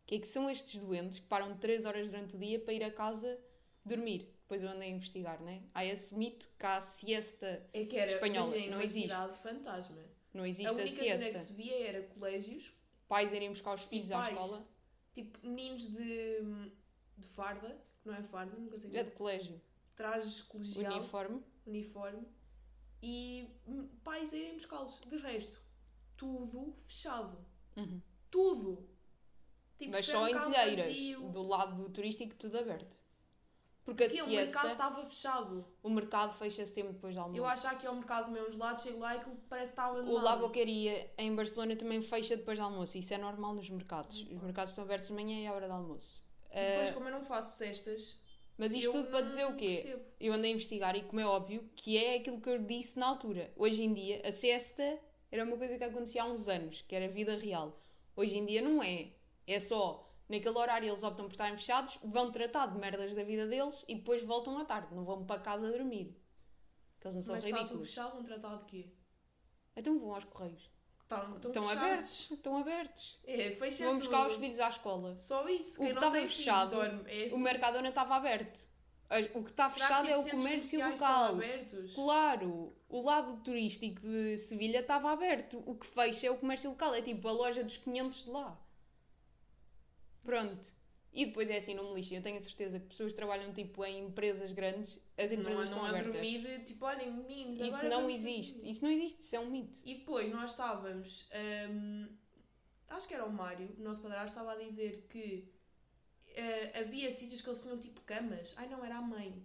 [0.07, 2.83] que é que são estes doentes que param 3 horas durante o dia para ir
[2.83, 3.39] a casa
[3.85, 4.33] dormir?
[4.41, 5.61] Depois eu andei a investigar, né?
[5.73, 9.09] Há esse mito que há a siesta, É que era Espanhola, imaginem, não existe.
[9.09, 10.01] cidade fantasma.
[10.33, 11.39] não a existe a, única cena que siesta.
[11.39, 12.73] se via era colégios,
[13.09, 14.29] Pais irem buscar os filhos à pais.
[14.39, 14.65] escola.
[15.13, 16.41] tipo meninos de,
[17.17, 19.61] de farda, não é farda, sei É como de se colégio.
[19.95, 21.43] trajes colegial, Uniforme.
[21.65, 22.25] uniforme,
[23.01, 24.99] e hum, pais a irem buscá-los.
[25.01, 25.61] De resto,
[26.15, 27.37] tudo fechado.
[27.75, 28.01] Uhum.
[28.29, 28.87] Tudo.
[29.77, 30.85] Tipo, Mas só em telheiras.
[30.85, 31.29] vazio.
[31.29, 32.95] Do lado turístico, tudo aberto.
[33.85, 35.65] Porque a Que o siesta, mercado estava fechado.
[35.81, 37.37] o mercado fecha sempre depois do almoço.
[37.39, 39.79] Eu acho que aqui ao mercado comer uns lados, chego lá e aquilo parece que
[39.79, 40.23] está O abandonado.
[40.25, 42.97] La Boqueria em Barcelona também fecha depois do almoço.
[42.97, 44.17] Isso é normal nos mercados.
[44.17, 46.21] Os mercados estão abertos de manhã e à hora do almoço.
[46.51, 48.19] E depois, Ah, como eu não faço cestas,
[48.57, 49.67] mas isto eu tudo para dizer o quê?
[49.67, 50.03] percebo.
[50.19, 53.07] Eu andei a investigar e, como é óbvio, que é aquilo que eu disse na
[53.07, 53.51] altura.
[53.55, 54.99] Hoje em dia, a siesta
[55.31, 57.79] era uma coisa que acontecia há uns anos, que era vida real.
[58.15, 59.11] Hoje em dia não é.
[59.45, 63.45] É só, naquele horário eles optam por estarem fechados, vão tratar de merdas da vida
[63.47, 64.93] deles e depois voltam à tarde.
[64.95, 66.15] Não vão para casa dormir.
[66.99, 67.89] Que eles não são Mas está tudo ridículos.
[67.89, 68.89] fechado, vão tratar de quê?
[69.75, 70.71] Então vão aos correios.
[71.07, 71.83] Estão, estão, Estão fechados.
[71.83, 72.31] abertos.
[72.31, 73.19] Estão abertos.
[73.25, 74.31] É, fecha Vão buscar tudo.
[74.31, 75.17] os filhos à escola.
[75.17, 75.81] Só isso.
[75.81, 77.11] O que não estava fechado, filhos dorme.
[77.11, 77.35] É assim.
[77.35, 78.67] O Mercadona estava aberto.
[79.33, 81.37] O que está Será que, fechado tipo, é o comércio local.
[81.95, 85.63] Claro, o lado turístico de Sevilha estava aberto.
[85.65, 86.93] O que fecha é o comércio local.
[86.93, 88.59] É tipo a loja dos 500 de lá.
[90.23, 90.67] Pronto.
[91.13, 92.17] E depois é assim, não me lixem.
[92.17, 95.47] Eu tenho a certeza que pessoas que trabalham tipo em empresas grandes, as Não empresas
[95.47, 96.11] andam estão a abertas.
[96.13, 98.53] dormir, tipo, olhem, meninos, Isso não existe.
[98.55, 98.71] dormir.
[98.71, 99.21] Isso não existe.
[99.23, 99.73] Isso é um mito.
[99.83, 101.27] E depois nós estávamos.
[101.71, 102.07] hum,
[102.89, 105.51] acho que era o Mário, o nosso padrasto, estava a dizer que
[106.35, 108.53] eh, havia sítios que eles tinham tipo camas.
[108.57, 109.43] Ai não, era a mãe.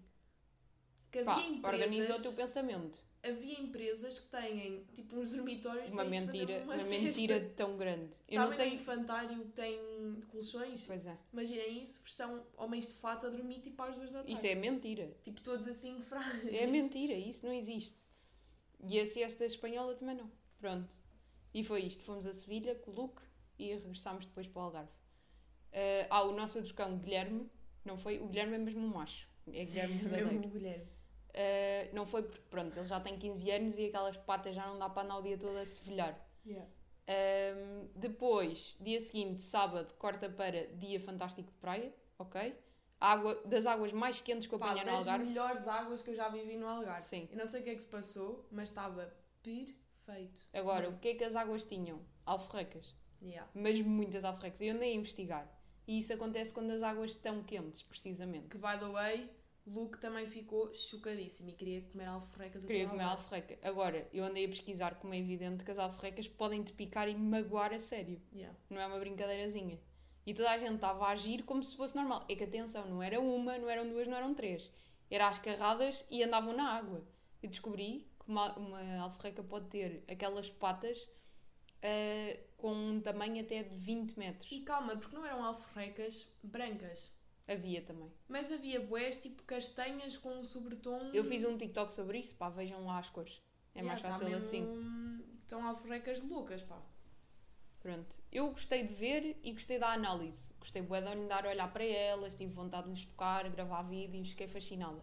[1.11, 3.03] Que Pá, havia organiza o teu empresas, pensamento.
[3.23, 8.11] Havia empresas que têm tipo uns dormitórios Uma mentira, uma uma mentira tão grande.
[8.29, 8.75] Eu Sabem não sei.
[8.75, 10.85] infantário que tem colchões?
[10.87, 11.17] Pois é.
[11.33, 14.33] Imaginem isso, versão homens de fato a dormir tipo às duas da tarde.
[14.33, 15.11] Isso é mentira.
[15.23, 16.55] Tipo todos assim frágeis.
[16.55, 17.97] É mentira, isso não existe.
[18.85, 20.31] E a siesta espanhola também não.
[20.59, 20.89] Pronto.
[21.55, 22.03] E foi isto.
[22.05, 23.23] Fomos a Sevilha com o Luke
[23.59, 24.91] e regressámos depois para o Algarve.
[25.73, 27.49] Ah, ah, o nosso outro cão, Guilherme,
[27.85, 28.19] não foi?
[28.19, 29.29] O Guilherme é mesmo um macho.
[29.47, 30.33] É Guilherme verdadeiro.
[30.33, 30.87] mesmo Guilherme.
[31.35, 34.79] Ah, não foi porque, pronto, ele já tem 15 anos e aquelas patas já não
[34.79, 36.19] dá para andar o dia todo a sevilhar.
[36.45, 36.69] Yeah.
[37.09, 42.57] Ahm, depois, dia seguinte, sábado, corta para dia fantástico de praia, ok?
[43.01, 45.27] Água, das águas mais quentes que eu apanhei no das Algarve.
[45.27, 47.03] melhores águas que eu já vivi no Algarve.
[47.07, 47.29] Sim.
[47.33, 50.49] Eu não sei o que é que se passou, mas estava perfeito.
[50.53, 50.97] Agora, Não.
[50.97, 52.01] o que é que as águas tinham?
[52.25, 52.95] Alforrecas.
[53.21, 53.51] Yeah.
[53.55, 54.61] Mas muitas alforrecas.
[54.61, 55.49] Eu andei a investigar.
[55.87, 58.49] E isso acontece quando as águas estão quentes, precisamente.
[58.49, 59.29] Que, by the way,
[59.67, 63.59] Luke também ficou chocadíssimo e queria comer alforrecas Queria comer alforreca.
[63.63, 67.15] Agora, eu andei a pesquisar, como é evidente, que as alforrecas podem te picar e
[67.15, 68.21] magoar a sério.
[68.35, 68.57] Yeah.
[68.69, 69.79] Não é uma brincadeirazinha.
[70.27, 72.25] E toda a gente estava a agir como se fosse normal.
[72.29, 74.71] É que atenção, não era uma, não eram duas, não eram três.
[75.11, 77.05] Era às carradas e andavam na água.
[77.43, 81.09] Eu descobri que uma, uma alforreca pode ter aquelas patas
[81.83, 84.51] ah, com um tamanho até de 20 metros.
[84.51, 87.21] E calma, porque não eram alforrecas brancas.
[87.49, 88.11] Havia também.
[88.29, 90.99] Mas havia boés tipo castanhas com um sobretom.
[91.13, 93.41] Eu fiz um TikTok sobre isso, pá, vejam lá as cores.
[93.75, 95.25] É mais Yeah, tá fácil mesmo- assim.
[95.43, 96.81] Estão alforrecas loucas, pá.
[97.81, 98.17] Pronto.
[98.31, 100.53] Eu gostei de ver e gostei da análise.
[100.61, 104.31] Gostei bué de andar a olhar para elas, tive vontade de lhes tocar, gravar vídeos,
[104.31, 105.03] fiquei fascinada.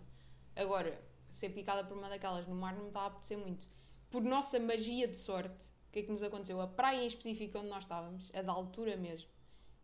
[0.55, 0.99] Agora,
[1.29, 3.67] ser picada por uma daquelas no mar não me está a apetecer muito.
[4.09, 6.61] Por nossa magia de sorte, o que é que nos aconteceu?
[6.61, 9.29] A praia em específico onde nós estávamos, a da altura mesmo,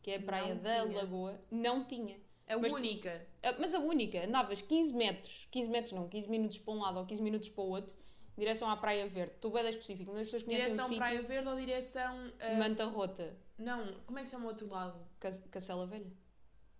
[0.01, 0.95] que é a praia Não da tinha.
[0.97, 2.17] Lagoa, não tinha.
[2.47, 3.25] A Mas- única.
[3.59, 7.05] Mas a única, andavas 15 metros, 15 metros não, 15 minutos para um lado ou
[7.05, 7.93] 15 minutos para o outro,
[8.37, 9.33] direção à Praia Verde.
[9.35, 12.31] Estou bem específico, mas as pessoas conhecem Direção sítio Praia Verde ou direção.
[12.39, 14.99] ah, Manta Rota, Não, como é que se chama o outro lado?
[15.19, 16.11] Ca- Cacela Velha.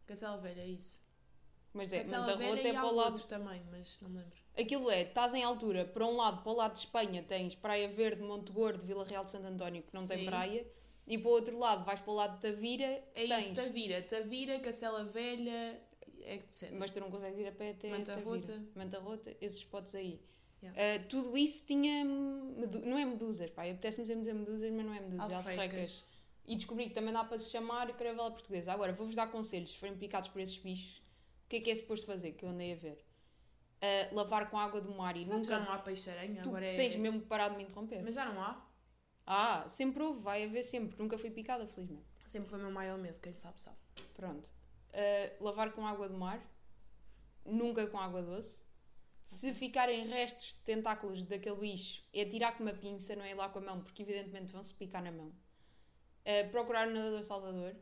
[0.06, 1.04] Cacela Velha, é isso.
[1.74, 3.12] Mas é, Cacela Manta Velha Rota é para o lado.
[3.14, 4.34] outro também, mas não me lembro.
[4.58, 7.88] Aquilo é, estás em altura, para um lado, para o lado de Espanha tens Praia
[7.90, 10.26] Verde, Monte Gordo, Vila Real de Santo António, que não tem Sim.
[10.26, 10.68] praia,
[11.08, 13.46] e para o outro lado vais para o lado de Tavira, É tens.
[13.46, 14.02] isso, Tavira.
[14.02, 15.80] Tavira, Cacela Velha,
[16.26, 16.72] etc.
[16.74, 18.30] Mas tu não consegues ir a pé até Manta Tavira.
[18.30, 18.64] Rota.
[18.76, 20.20] Manta Rota, esses spots aí.
[20.64, 20.82] Yeah.
[21.04, 22.04] Ah, tudo isso tinha.
[22.04, 23.64] Não é medusas, pá.
[23.64, 25.36] Apetece-me dizer medusas, mas não é medusas, é.
[25.36, 26.16] Alfrecas.
[26.48, 28.72] E descobri que também dá para se chamar caravela portuguesa.
[28.72, 29.72] Agora, vou-vos dar conselhos.
[29.72, 30.98] Se forem picados por esses bichos,
[31.46, 32.32] o que é que é suposto fazer?
[32.34, 33.04] Que eu andei a ver.
[33.82, 35.48] Ah, lavar com água do mar e Será nunca.
[35.50, 36.42] já não há peixe-aranha?
[36.42, 36.76] Agora é...
[36.76, 38.02] tens mesmo parar de me interromper.
[38.04, 38.65] Mas já não há?
[39.26, 40.98] Ah, sempre houve, vai haver sempre.
[41.02, 42.06] Nunca fui picada, felizmente.
[42.26, 43.78] Sempre foi o meu maior medo, quem sabe sabe.
[44.14, 44.50] Pronto.
[44.90, 46.42] Uh, lavar com água do mar.
[47.44, 48.64] Nunca com água doce.
[49.26, 53.34] Se ficarem restos de tentáculos daquele bicho, é tirar com uma pinça, não é ir
[53.34, 55.28] lá com a mão, porque evidentemente vão-se picar na mão.
[55.28, 57.76] Uh, procurar o nadador Salvador.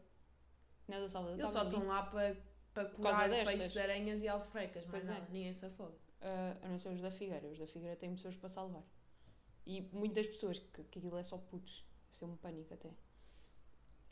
[0.88, 1.40] Nadador Salvador.
[1.40, 2.36] Eles só estão lá para,
[2.74, 5.22] causa curar peixes, aranhas e alforrecas, Pois é.
[5.30, 5.96] Ninguém se afoga.
[6.22, 7.46] Uh, a não ser os da Figueira.
[7.48, 8.84] Os da Figueira têm pessoas para salvar.
[9.66, 11.84] E muitas pessoas, que, que aquilo é só putos.
[12.10, 12.90] Vai ser um pânico até.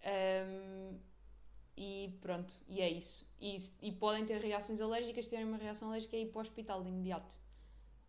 [0.03, 0.99] Um,
[1.77, 3.27] e pronto, e é isso.
[3.39, 6.41] E, e podem ter reações alérgicas, se tiverem uma reação alérgica é ir para o
[6.41, 7.31] hospital de imediato.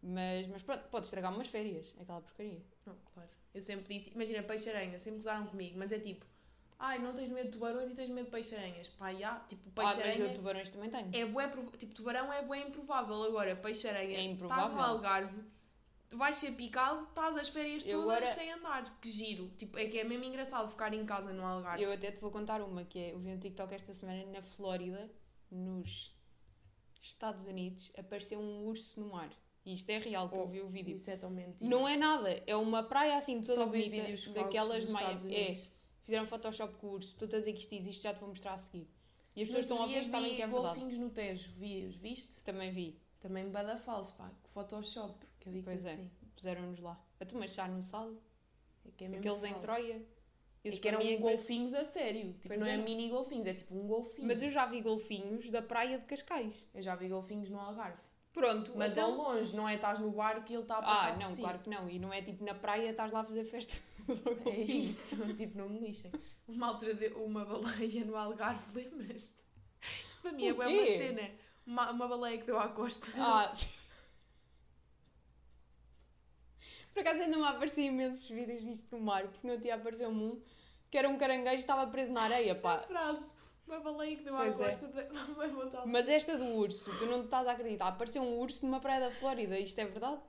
[0.03, 2.61] Mas, mas pronto, pode estragar umas férias, aquela porcaria.
[2.85, 3.29] Não, claro.
[3.55, 6.25] Eu sempre disse, imagina, peixe-aranha, sempre gozaram comigo, mas é tipo,
[6.79, 8.89] ai, não tens medo de tubarões e tens medo de peixe-aranhas.
[8.89, 11.11] Pá, já, tipo, Ah, mas eu peixe-aranha tubarões também tenho.
[11.15, 13.23] é bué, tipo, tubarão é bué improvável.
[13.23, 15.41] Agora, peixe-aranha, É estás no Algarve,
[16.13, 18.85] vais ser picado, estás as férias Eu todas agora- sem andar.
[19.01, 19.49] Que giro.
[19.59, 21.83] Tipo, é que é mesmo engraçado ficar em casa no Algarve.
[21.83, 24.43] Eu até te vou contar uma, que é, eu vi um TikTok esta semana na
[24.43, 25.11] Flórida,
[25.51, 26.15] nos
[27.01, 29.31] Estados Unidos, apareceu um urso no mar.
[29.65, 30.97] E isto é real, que eu Oh, vi o vídeo.
[30.97, 31.71] Isso é tão mentira.
[31.71, 34.85] Não é nada, é uma praia assim toda Só vês bonita, vídeos daquelas.
[34.85, 35.53] Estados É,
[36.03, 38.55] fizeram Photoshop com o urso, estou a dizer que isto existe, já te vou mostrar
[38.55, 38.89] a seguir.
[39.37, 40.63] E as pessoas estão a dia sabem que é verdade.
[40.67, 42.43] golfinhos no Tejo, vi, viste?
[42.43, 45.93] Também vi, Também bada falso, pá, Photoshop, que eu digo Pois é.
[45.93, 46.11] assim.
[46.37, 46.99] puseram-nos lá.
[47.21, 48.21] A tu mas já no salo,
[48.87, 49.63] É que é mesmo aqueles em falso.
[49.67, 49.95] Troia.
[50.65, 52.33] É Esses que eram é golfinhos a sério.
[52.35, 52.83] Tipo, Pois não é era.
[52.83, 54.29] mini golfinhos, é tipo um golfinho.
[54.29, 56.67] Mas eu já vi golfinhos da praia de Cascais.
[56.73, 57.99] Eu já vi golfinhos no Algarve.
[58.33, 61.13] Pronto, Mas então- ao longe, não é estás no barco e ele está a passar
[61.13, 61.89] Ah, não, claro que não.
[61.91, 63.75] E não é tipo na praia, estás lá a fazer festa.
[64.47, 66.11] É isso, tipo, não me lixem.
[66.49, 69.33] Uma altura de uma baleia no Algarve, lembras-te?
[70.09, 71.31] Isto para mim é uma cena.
[71.67, 73.13] Uma, uma baleia que deu à costa.
[73.17, 73.67] Ah, sim.
[76.93, 80.43] Por acaso ainda me apareciam imensos vídeos disto no mar, porque no dia apareceu-me um
[80.91, 82.79] que era um caranguejo e estava preso na areia, A pá.
[82.87, 83.31] frase.
[83.67, 84.53] Uma baleia que deu à é.
[84.53, 84.87] costa.
[84.89, 85.87] de- Não vai voltar.
[85.87, 87.89] Mas esta do urso, tu não estás a acreditar.
[87.89, 90.21] Apareceu um urso numa praia da Flórida, isto é verdade?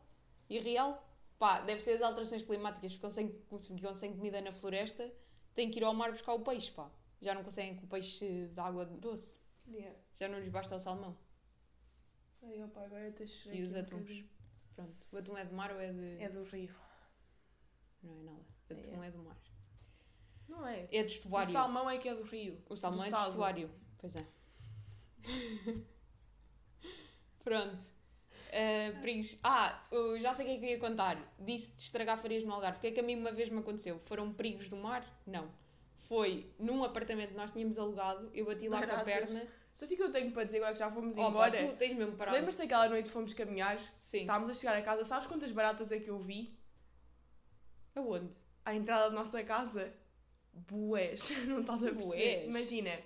[0.49, 1.03] E real?
[1.37, 3.35] Pá, deve ser as alterações climáticas, ficam sem,
[3.75, 5.11] ficam sem comida na floresta,
[5.55, 6.89] têm que ir ao mar buscar o peixe, pá.
[7.21, 9.97] Já não conseguem com o peixe de água doce, Yeah.
[10.15, 11.17] já não lhes basta o salmão.
[12.43, 14.23] Ai, opa, agora até chorei E os atuns.
[14.75, 16.21] Pronto, o atum é de mar ou é de...
[16.21, 16.73] É do rio.
[18.01, 18.73] Não é nada, É.
[18.73, 19.37] atum é do mar.
[20.49, 20.83] Não é?
[20.91, 21.51] É de O estuário.
[21.51, 22.61] salmão é que é do rio.
[22.69, 23.29] O salmão do é de salvo.
[23.31, 23.71] estuário.
[23.97, 24.25] Pois é.
[27.43, 27.75] Pronto.
[28.53, 29.37] Uh, perigos.
[29.43, 31.17] Ah, eu já sei o que é que eu ia contar.
[31.39, 32.77] Disse de estragar férias no Algarve.
[32.77, 33.99] O que é que a mim uma vez me aconteceu?
[34.05, 35.03] Foram perigos do mar?
[35.25, 35.49] Não.
[36.07, 39.31] Foi num apartamento que nós tínhamos alugado, eu bati lá com a Baratas.
[39.31, 39.47] perna.
[39.73, 41.67] Só assim que eu tenho para dizer agora que já fomos Opa, embora.
[41.67, 42.37] tu tens mesmo parado.
[42.37, 43.79] Lembras-te daquela noite que fomos caminhar?
[43.99, 44.21] Sim.
[44.21, 45.03] Estávamos a chegar a casa.
[45.03, 46.55] Sabes quantas baratas é que eu vi?
[47.95, 48.29] Aonde?
[48.65, 49.91] À entrada da nossa casa?
[50.53, 51.31] Bués.
[51.47, 52.35] Não estás a perceber?
[52.35, 52.47] Bués?
[52.47, 52.99] Imagina.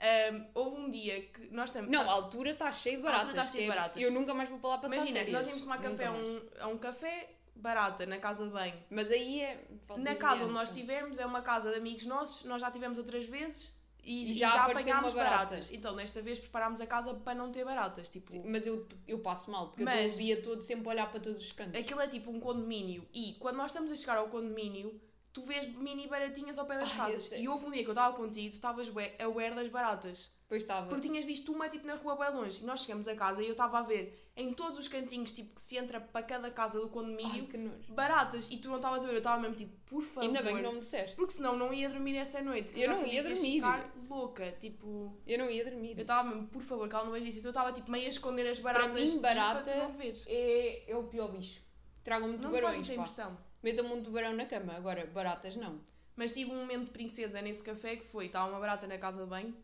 [0.00, 1.90] ahm, houve um dia que nós estamos.
[1.90, 3.48] Não, a altura está cheia de A altura baratas.
[3.48, 4.02] está de é- baratas.
[4.02, 6.42] Eu nunca mais vou para lá passar Imagina, nós íamos tomar Nunca café a um,
[6.60, 8.82] a um café barata na casa de banho.
[8.88, 9.64] Mas aí é...
[9.96, 13.26] Na casa onde nós estivemos, é uma casa de amigos nossos, nós já tivemos outras
[13.26, 15.44] vezes e, E já já, apanhámos uma barata.
[15.46, 15.70] baratas.
[15.72, 18.08] Então, desta vez preparámos a casa para não ter baratas.
[18.08, 20.88] Tipo, Sim, Mas eu, eu passo mal, porque eu Mas- estou o dia todo sempre
[20.88, 21.78] a olhar para todos os cantos.
[21.78, 25.00] aquilo é tipo um condomínio e quando nós estamos a chegar ao condomínio,
[25.32, 27.30] tu vês mini baratinhas ao pé das Ai, casas.
[27.36, 30.36] E houve um dia que eu estava contigo, tu estavas aware das baratas.
[30.48, 30.86] Depois estava.
[30.86, 32.62] Porque tinhas visto uma tipo na rua bem longe.
[32.62, 35.54] E nós chegamos a casa e eu estava a ver em todos os cantinhos tipo
[35.54, 37.92] que se entra para cada casa do Ai, condomínio nojo.
[37.92, 38.48] baratas.
[38.50, 40.22] E tu não estavas a ver, eu estava mesmo tipo, por favor.
[40.26, 41.16] Ainda bem que não me disseste.
[41.16, 42.72] Porque senão não ia dormir essa noite.
[42.74, 43.56] Eu não ia dormir.
[43.56, 44.50] ficar louca.
[44.52, 45.98] Tipo, Eu não ia dormir.
[45.98, 47.38] eu estava mesmo, por favor, que ela não veja isso.
[47.40, 49.78] Então eu estava tipo meio a esconder as baratas mim, de ti barata para tu
[49.78, 50.24] não veres.
[50.26, 51.60] É, é o pior bicho.
[52.02, 53.38] Tragam-me Não me faz tubarões, muita impressão.
[53.62, 54.74] Metam-me um tubarão na cama.
[54.74, 55.80] Agora, baratas não.
[56.16, 59.22] Mas tive um momento de princesa nesse café que foi, estava uma barata na casa
[59.22, 59.54] de banho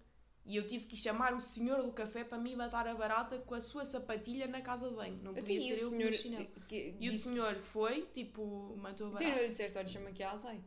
[0.46, 3.54] e eu tive que chamar o senhor do café para me matar a barata com
[3.54, 5.18] a sua sapatilha na casa de banho.
[5.22, 6.12] Não podia ser eu o o senhor.
[6.12, 6.46] chinelo.
[6.68, 9.36] que- E o senhor foi, tipo, matou a Até barata.
[9.36, 10.60] não lhe disseste, olha, chama aqui a azai.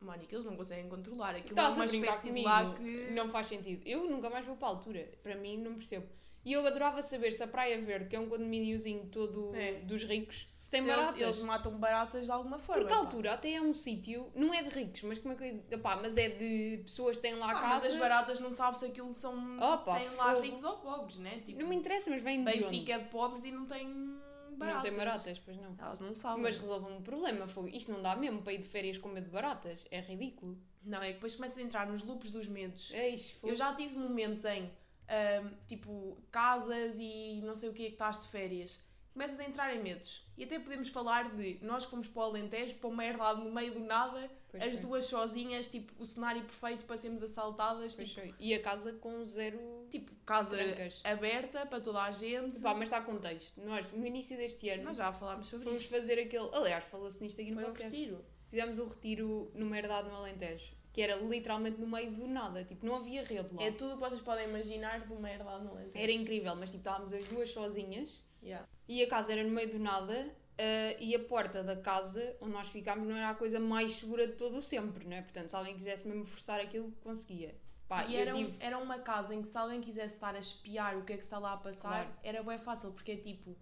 [0.00, 1.30] Mónica, eles não conseguem controlar.
[1.36, 2.48] Aquilo Estás é uma espécie comigo.
[2.48, 3.10] de lá que...
[3.12, 3.82] Não faz sentido.
[3.86, 5.10] Eu nunca mais vou para a altura.
[5.22, 6.06] Para mim, não percebo.
[6.46, 9.80] E eu adorava saber se a Praia Verde, que é um condomíniozinho todo É.
[9.80, 11.20] dos ricos, se tem Se eles- baratas.
[11.20, 12.82] Eles, matam baratas de alguma forma.
[12.82, 13.00] Porque pá.
[13.00, 15.78] altura até é um sítio, não é de ricos, mas como é que eu ia-
[15.78, 17.74] pá, mas é de pessoas que têm lá a Ah, casa.
[17.82, 19.34] mas as baratas não sabes se aquilo são.
[19.58, 20.40] Opa, têm lá fogo.
[20.42, 21.40] ricos ou pobres, né?
[21.44, 24.16] Tipo, Não me interessa, mas vem de Benfica é de pobres e não tem
[24.52, 24.76] baratas.
[24.76, 25.74] Não tem baratas, pois não.
[25.80, 26.44] Elas não sabem.
[26.44, 27.70] Mas resolve um problema, foi.
[27.72, 29.84] Isto não dá mesmo para ir de férias com medo de baratas.
[29.90, 30.56] É ridículo.
[30.84, 32.94] Não, é que depois começas a entrar nos loops dos medos.
[32.94, 33.44] É isto.
[33.44, 34.70] Eu já tive momentos em,
[35.08, 38.78] ahm, tipo, casas e não sei o que é que estás de férias.
[39.12, 40.26] Começas a entrar em medos.
[40.36, 43.50] E até podemos falar de nós que fomos para o Alentejo, para uma herdade no
[43.50, 44.80] meio do nada, Pois as foi.
[44.82, 48.34] duas sozinhas, tipo, o cenário perfeito para sermos assaltadas, Pois tipo, foi.
[48.38, 49.58] E a casa com zero
[49.90, 51.00] tipo, casa trancas.
[51.02, 52.60] aberta para toda a gente.
[52.60, 53.58] Pá, mas está a contexto.
[53.62, 55.90] Nós, no início deste ano, Nós já falámos sobre fomos isso.
[55.90, 56.50] fazer aquele.
[56.52, 57.96] Aliás, falou-se nisto aqui no Foi um podcast.
[57.98, 58.22] retiro.
[58.50, 60.74] Fizemos um retiro numa herdade no Alentejo.
[60.96, 62.64] Que era literalmente no meio do nada.
[62.64, 63.62] Tipo, não havia rede lá.
[63.62, 65.98] É tudo o que vocês podem imaginar de uma herdade no Alentejo.
[66.02, 68.24] Era incrível, mas tipo, estávamos as duas sozinhas.
[68.42, 68.66] Yeah.
[68.88, 70.34] E a casa era no meio do nada.
[70.58, 74.26] eh, e a porta da casa onde nós ficámos não era a coisa mais segura
[74.26, 75.20] de todo o sempre, não é?
[75.20, 77.54] Portanto, se alguém quisesse mesmo forçar aquilo, conseguia.
[77.86, 78.56] Pá, e era, um- tive.
[78.58, 81.22] era uma casa em que se alguém quisesse estar a espiar o que é que
[81.22, 82.10] está lá a passar, Claro.
[82.22, 83.54] era bem fácil, porque é tipo,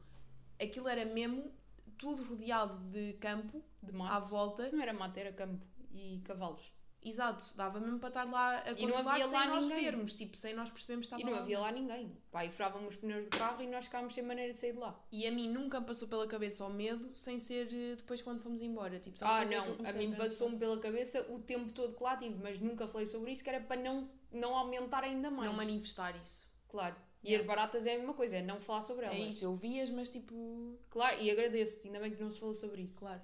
[0.63, 1.53] aquilo era mesmo
[1.99, 4.29] tudo rodeado de campo De à mato.
[4.29, 4.71] volta.
[4.71, 6.73] Não era mato, era campo e cavalos.
[7.05, 9.85] Exato, dava mesmo para estar lá a E não controlar sem lá nós ninguém.
[9.85, 11.43] vermos, tipo, sem nós percebermos que E estava não lá.
[11.45, 12.17] havia lá ninguém.
[12.33, 14.79] Pá, e furavam os pneus do carro e nós ficámos sem maneira de sair de
[14.79, 14.99] lá.
[15.13, 18.41] E a mim nunca me passou pela cabeça o medo sem ser eh, depois quando
[18.41, 18.99] fomos embora.
[18.99, 20.23] Tipo, só Ah, depois é que eu não, a comecei mim pensar.
[20.25, 23.51] passou-me pela cabeça o tempo todo que lá tive, mas nunca falei sobre isso, que
[23.51, 25.51] era para não, não aumentar ainda mais.
[25.51, 26.51] Não manifestar isso.
[26.69, 26.97] Claro.
[27.23, 27.41] E Yeah.
[27.43, 29.17] as baratas é a mesma coisa, é não falar sobre elas.
[29.19, 30.79] É isso, eu vias, mas tipo.
[30.91, 32.99] Claro, e agradeço-te, ainda bem que não se falou sobre isso.
[32.99, 33.21] Claro.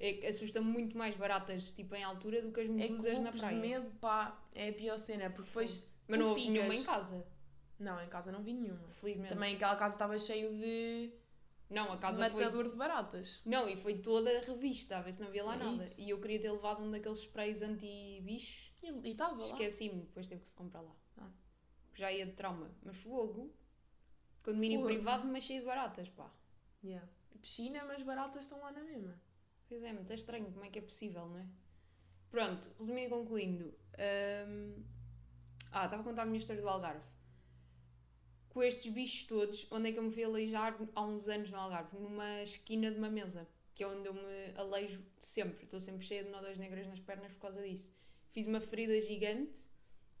[0.00, 3.34] É assusta-me muito mais baratas, tipo, em altura, do que as É medusas na lupus
[3.40, 3.58] de praia.
[3.60, 5.88] medo, pá, é a pior cena, porque depois.
[6.08, 7.24] Mas não houve nenhuma em casa,
[7.78, 8.88] Não, em casa não vi nenhuma.
[8.94, 9.32] felizmente.
[9.32, 11.12] Também aquela casa estava cheio de
[11.70, 12.40] Não, a casa foi...
[12.42, 13.42] matador de baratas.
[13.46, 15.82] Não, e foi toda revista, a ver se não havia lá É nada.
[15.82, 16.00] isso.
[16.02, 18.72] E eu queria ter levado um daqueles sprays anti-bichos.
[18.82, 19.46] E e estava lá.
[19.46, 20.94] Esqueci-me, depois teve que se comprar lá.
[21.18, 21.30] Ah.
[21.94, 22.68] Já ia de trauma.
[22.82, 23.54] Mas fogo.
[24.42, 24.92] Condomínio Fogo.
[24.92, 26.28] privado, mas cheio de baratas, pá.
[26.82, 27.06] Yeah.
[27.40, 29.16] Piscina, mas baratas estão lá na mesma.
[29.72, 31.46] Pois é, muito estranho, como é que é possível, não é?
[32.30, 33.74] Pronto, resumindo e concluindo.
[34.46, 34.84] hum,
[35.70, 37.00] Ah, estava a contar a minha história do Algarve.
[38.50, 41.56] Com estes bichos todos, onde é que eu me fui aleijar há uns anos no
[41.56, 41.96] Algarve?
[41.96, 45.64] Numa esquina de uma mesa, que é onde eu me aleijo sempre.
[45.64, 47.90] Estou sempre cheia de nódoas negras nas pernas por causa disso.
[48.30, 49.58] Fiz uma ferida gigante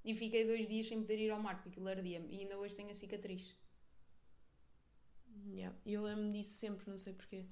[0.02, 2.34] e fiquei dois dias sem poder ir ao mar, porque aquilo ardia-me.
[2.34, 3.54] E ainda hoje tenho a cicatriz.
[5.44, 5.76] Yeah.
[5.84, 7.44] Eu lembro-me disso sempre, não sei porquê.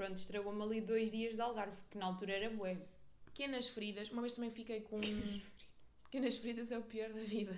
[0.00, 2.78] Pronto, estragou-me ali dois dias de Algarve, que na altura era bué.
[3.26, 4.98] Pequenas feridas, uma vez também fiquei com.
[6.04, 7.54] Pequenas feridas é o pior da vida.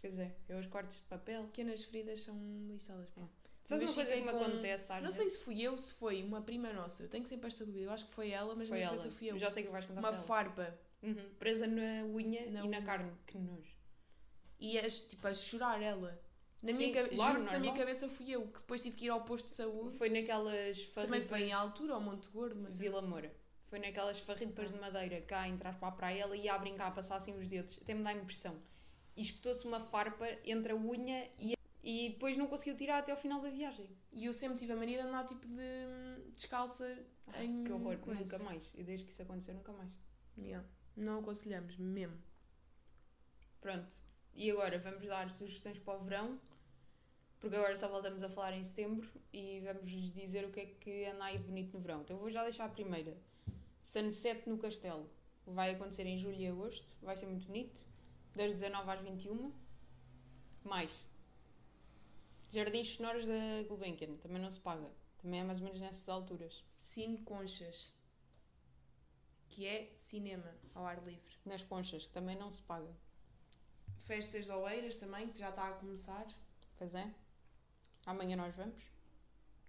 [0.00, 1.44] Pois é, eu os cortes de papel.
[1.44, 2.34] Pequenas feridas são
[2.68, 3.08] lixadas.
[3.10, 3.22] pá.
[3.64, 6.24] Sabe vez uma coisa que me com- acontece Não sei se fui eu, se foi
[6.24, 7.04] uma prima nossa.
[7.04, 7.84] Eu tenho sempre esta dúvida.
[7.84, 8.96] Eu acho que foi ela, mas Foi na ela.
[8.96, 9.38] cabeça fui eu.
[9.38, 10.76] Já sei que vais contar Uma farpa.
[11.00, 11.14] Uhum.
[11.38, 12.82] Presa na unha Na e na unha.
[12.82, 13.12] carne.
[13.24, 13.72] Que nojo.
[14.58, 16.20] E as, tipo, a chorar ela.
[16.62, 19.08] Na Sim, minha claro, juro na minha cabeça fui eu, que depois tive que ir
[19.08, 19.96] ao posto de saúde.
[19.98, 23.34] Foi naquelas Também foi em farripas altura, ao Monte Gordo, mas de Vila Moura.
[23.66, 24.74] Foi naquelas farripas Ah.
[24.74, 27.48] de madeira cá entrar para a praia ela ia a brincar a passar assim os
[27.48, 27.78] dedos.
[27.82, 28.56] Até me dá impressão.
[29.16, 33.18] E espetou-se uma farpa entre a unha e, e depois não conseguiu tirar até ao
[33.18, 33.88] final da viagem.
[34.12, 36.96] E eu sempre tive a mania de andar tipo de descalça
[37.26, 37.64] Ah, em.
[37.64, 38.20] que horror, coisa.
[38.22, 38.72] nunca mais.
[38.76, 39.90] E desde que isso aconteceu, nunca mais.
[40.38, 40.64] Yeah.
[40.96, 42.16] Não aconselhamos, mesmo.
[43.60, 43.96] Pronto.
[44.34, 46.40] E agora vamos dar sugestões para o verão,
[47.38, 51.04] porque agora só voltamos a falar em setembro e vamos dizer o que é que
[51.06, 52.02] anda aí bonito no verão.
[52.02, 53.16] Então vou já deixar a primeira.
[53.84, 55.10] Sunset no Castelo.
[55.44, 56.86] Vai acontecer em julho e agosto.
[57.02, 57.78] Vai ser muito bonito.
[58.34, 59.52] Das 19 às 21.
[60.64, 61.06] Mais.
[62.52, 64.14] Jardins Sonoros da Gulbenkian.
[64.16, 64.88] Também não se paga.
[65.18, 66.64] Também é mais ou menos nessas alturas.
[66.72, 67.94] Cine Conchas.
[69.48, 71.36] Que é cinema ao ar livre.
[71.44, 72.94] Nas Conchas, que também não se paga.
[74.12, 76.26] Festas de Oeiras também, que já está a começar.
[76.76, 77.10] Pois é.
[78.04, 78.82] Amanhã nós vamos.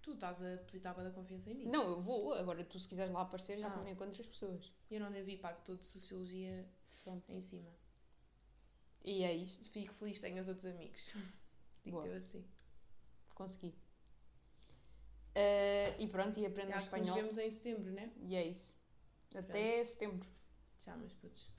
[0.02, 1.64] Tu estás a depositar para da confiança em mim.
[1.66, 2.34] Não, eu vou.
[2.34, 3.70] Agora tu, se quiseres lá aparecer, já Ah.
[3.70, 4.70] combinei com outras pessoas.
[4.90, 6.68] Eu não devo ir para todo de Sociologia
[7.04, 7.32] Pronto.
[7.32, 7.70] em cima.
[9.02, 9.64] E é isto.
[9.70, 11.14] Fico feliz, tenho os outros amigos.
[11.82, 12.06] Digo Boa.
[12.06, 12.44] eu assim.
[13.34, 13.74] Consegui.
[15.34, 17.16] Eh, e pronto, e aprendo E acho que nos espanhol.
[17.16, 18.12] vemos em setembro, né?
[18.20, 18.74] E é isso.
[19.34, 19.86] Até Pronto.
[19.88, 20.28] setembro.
[20.80, 21.50] Tchau, meus putos.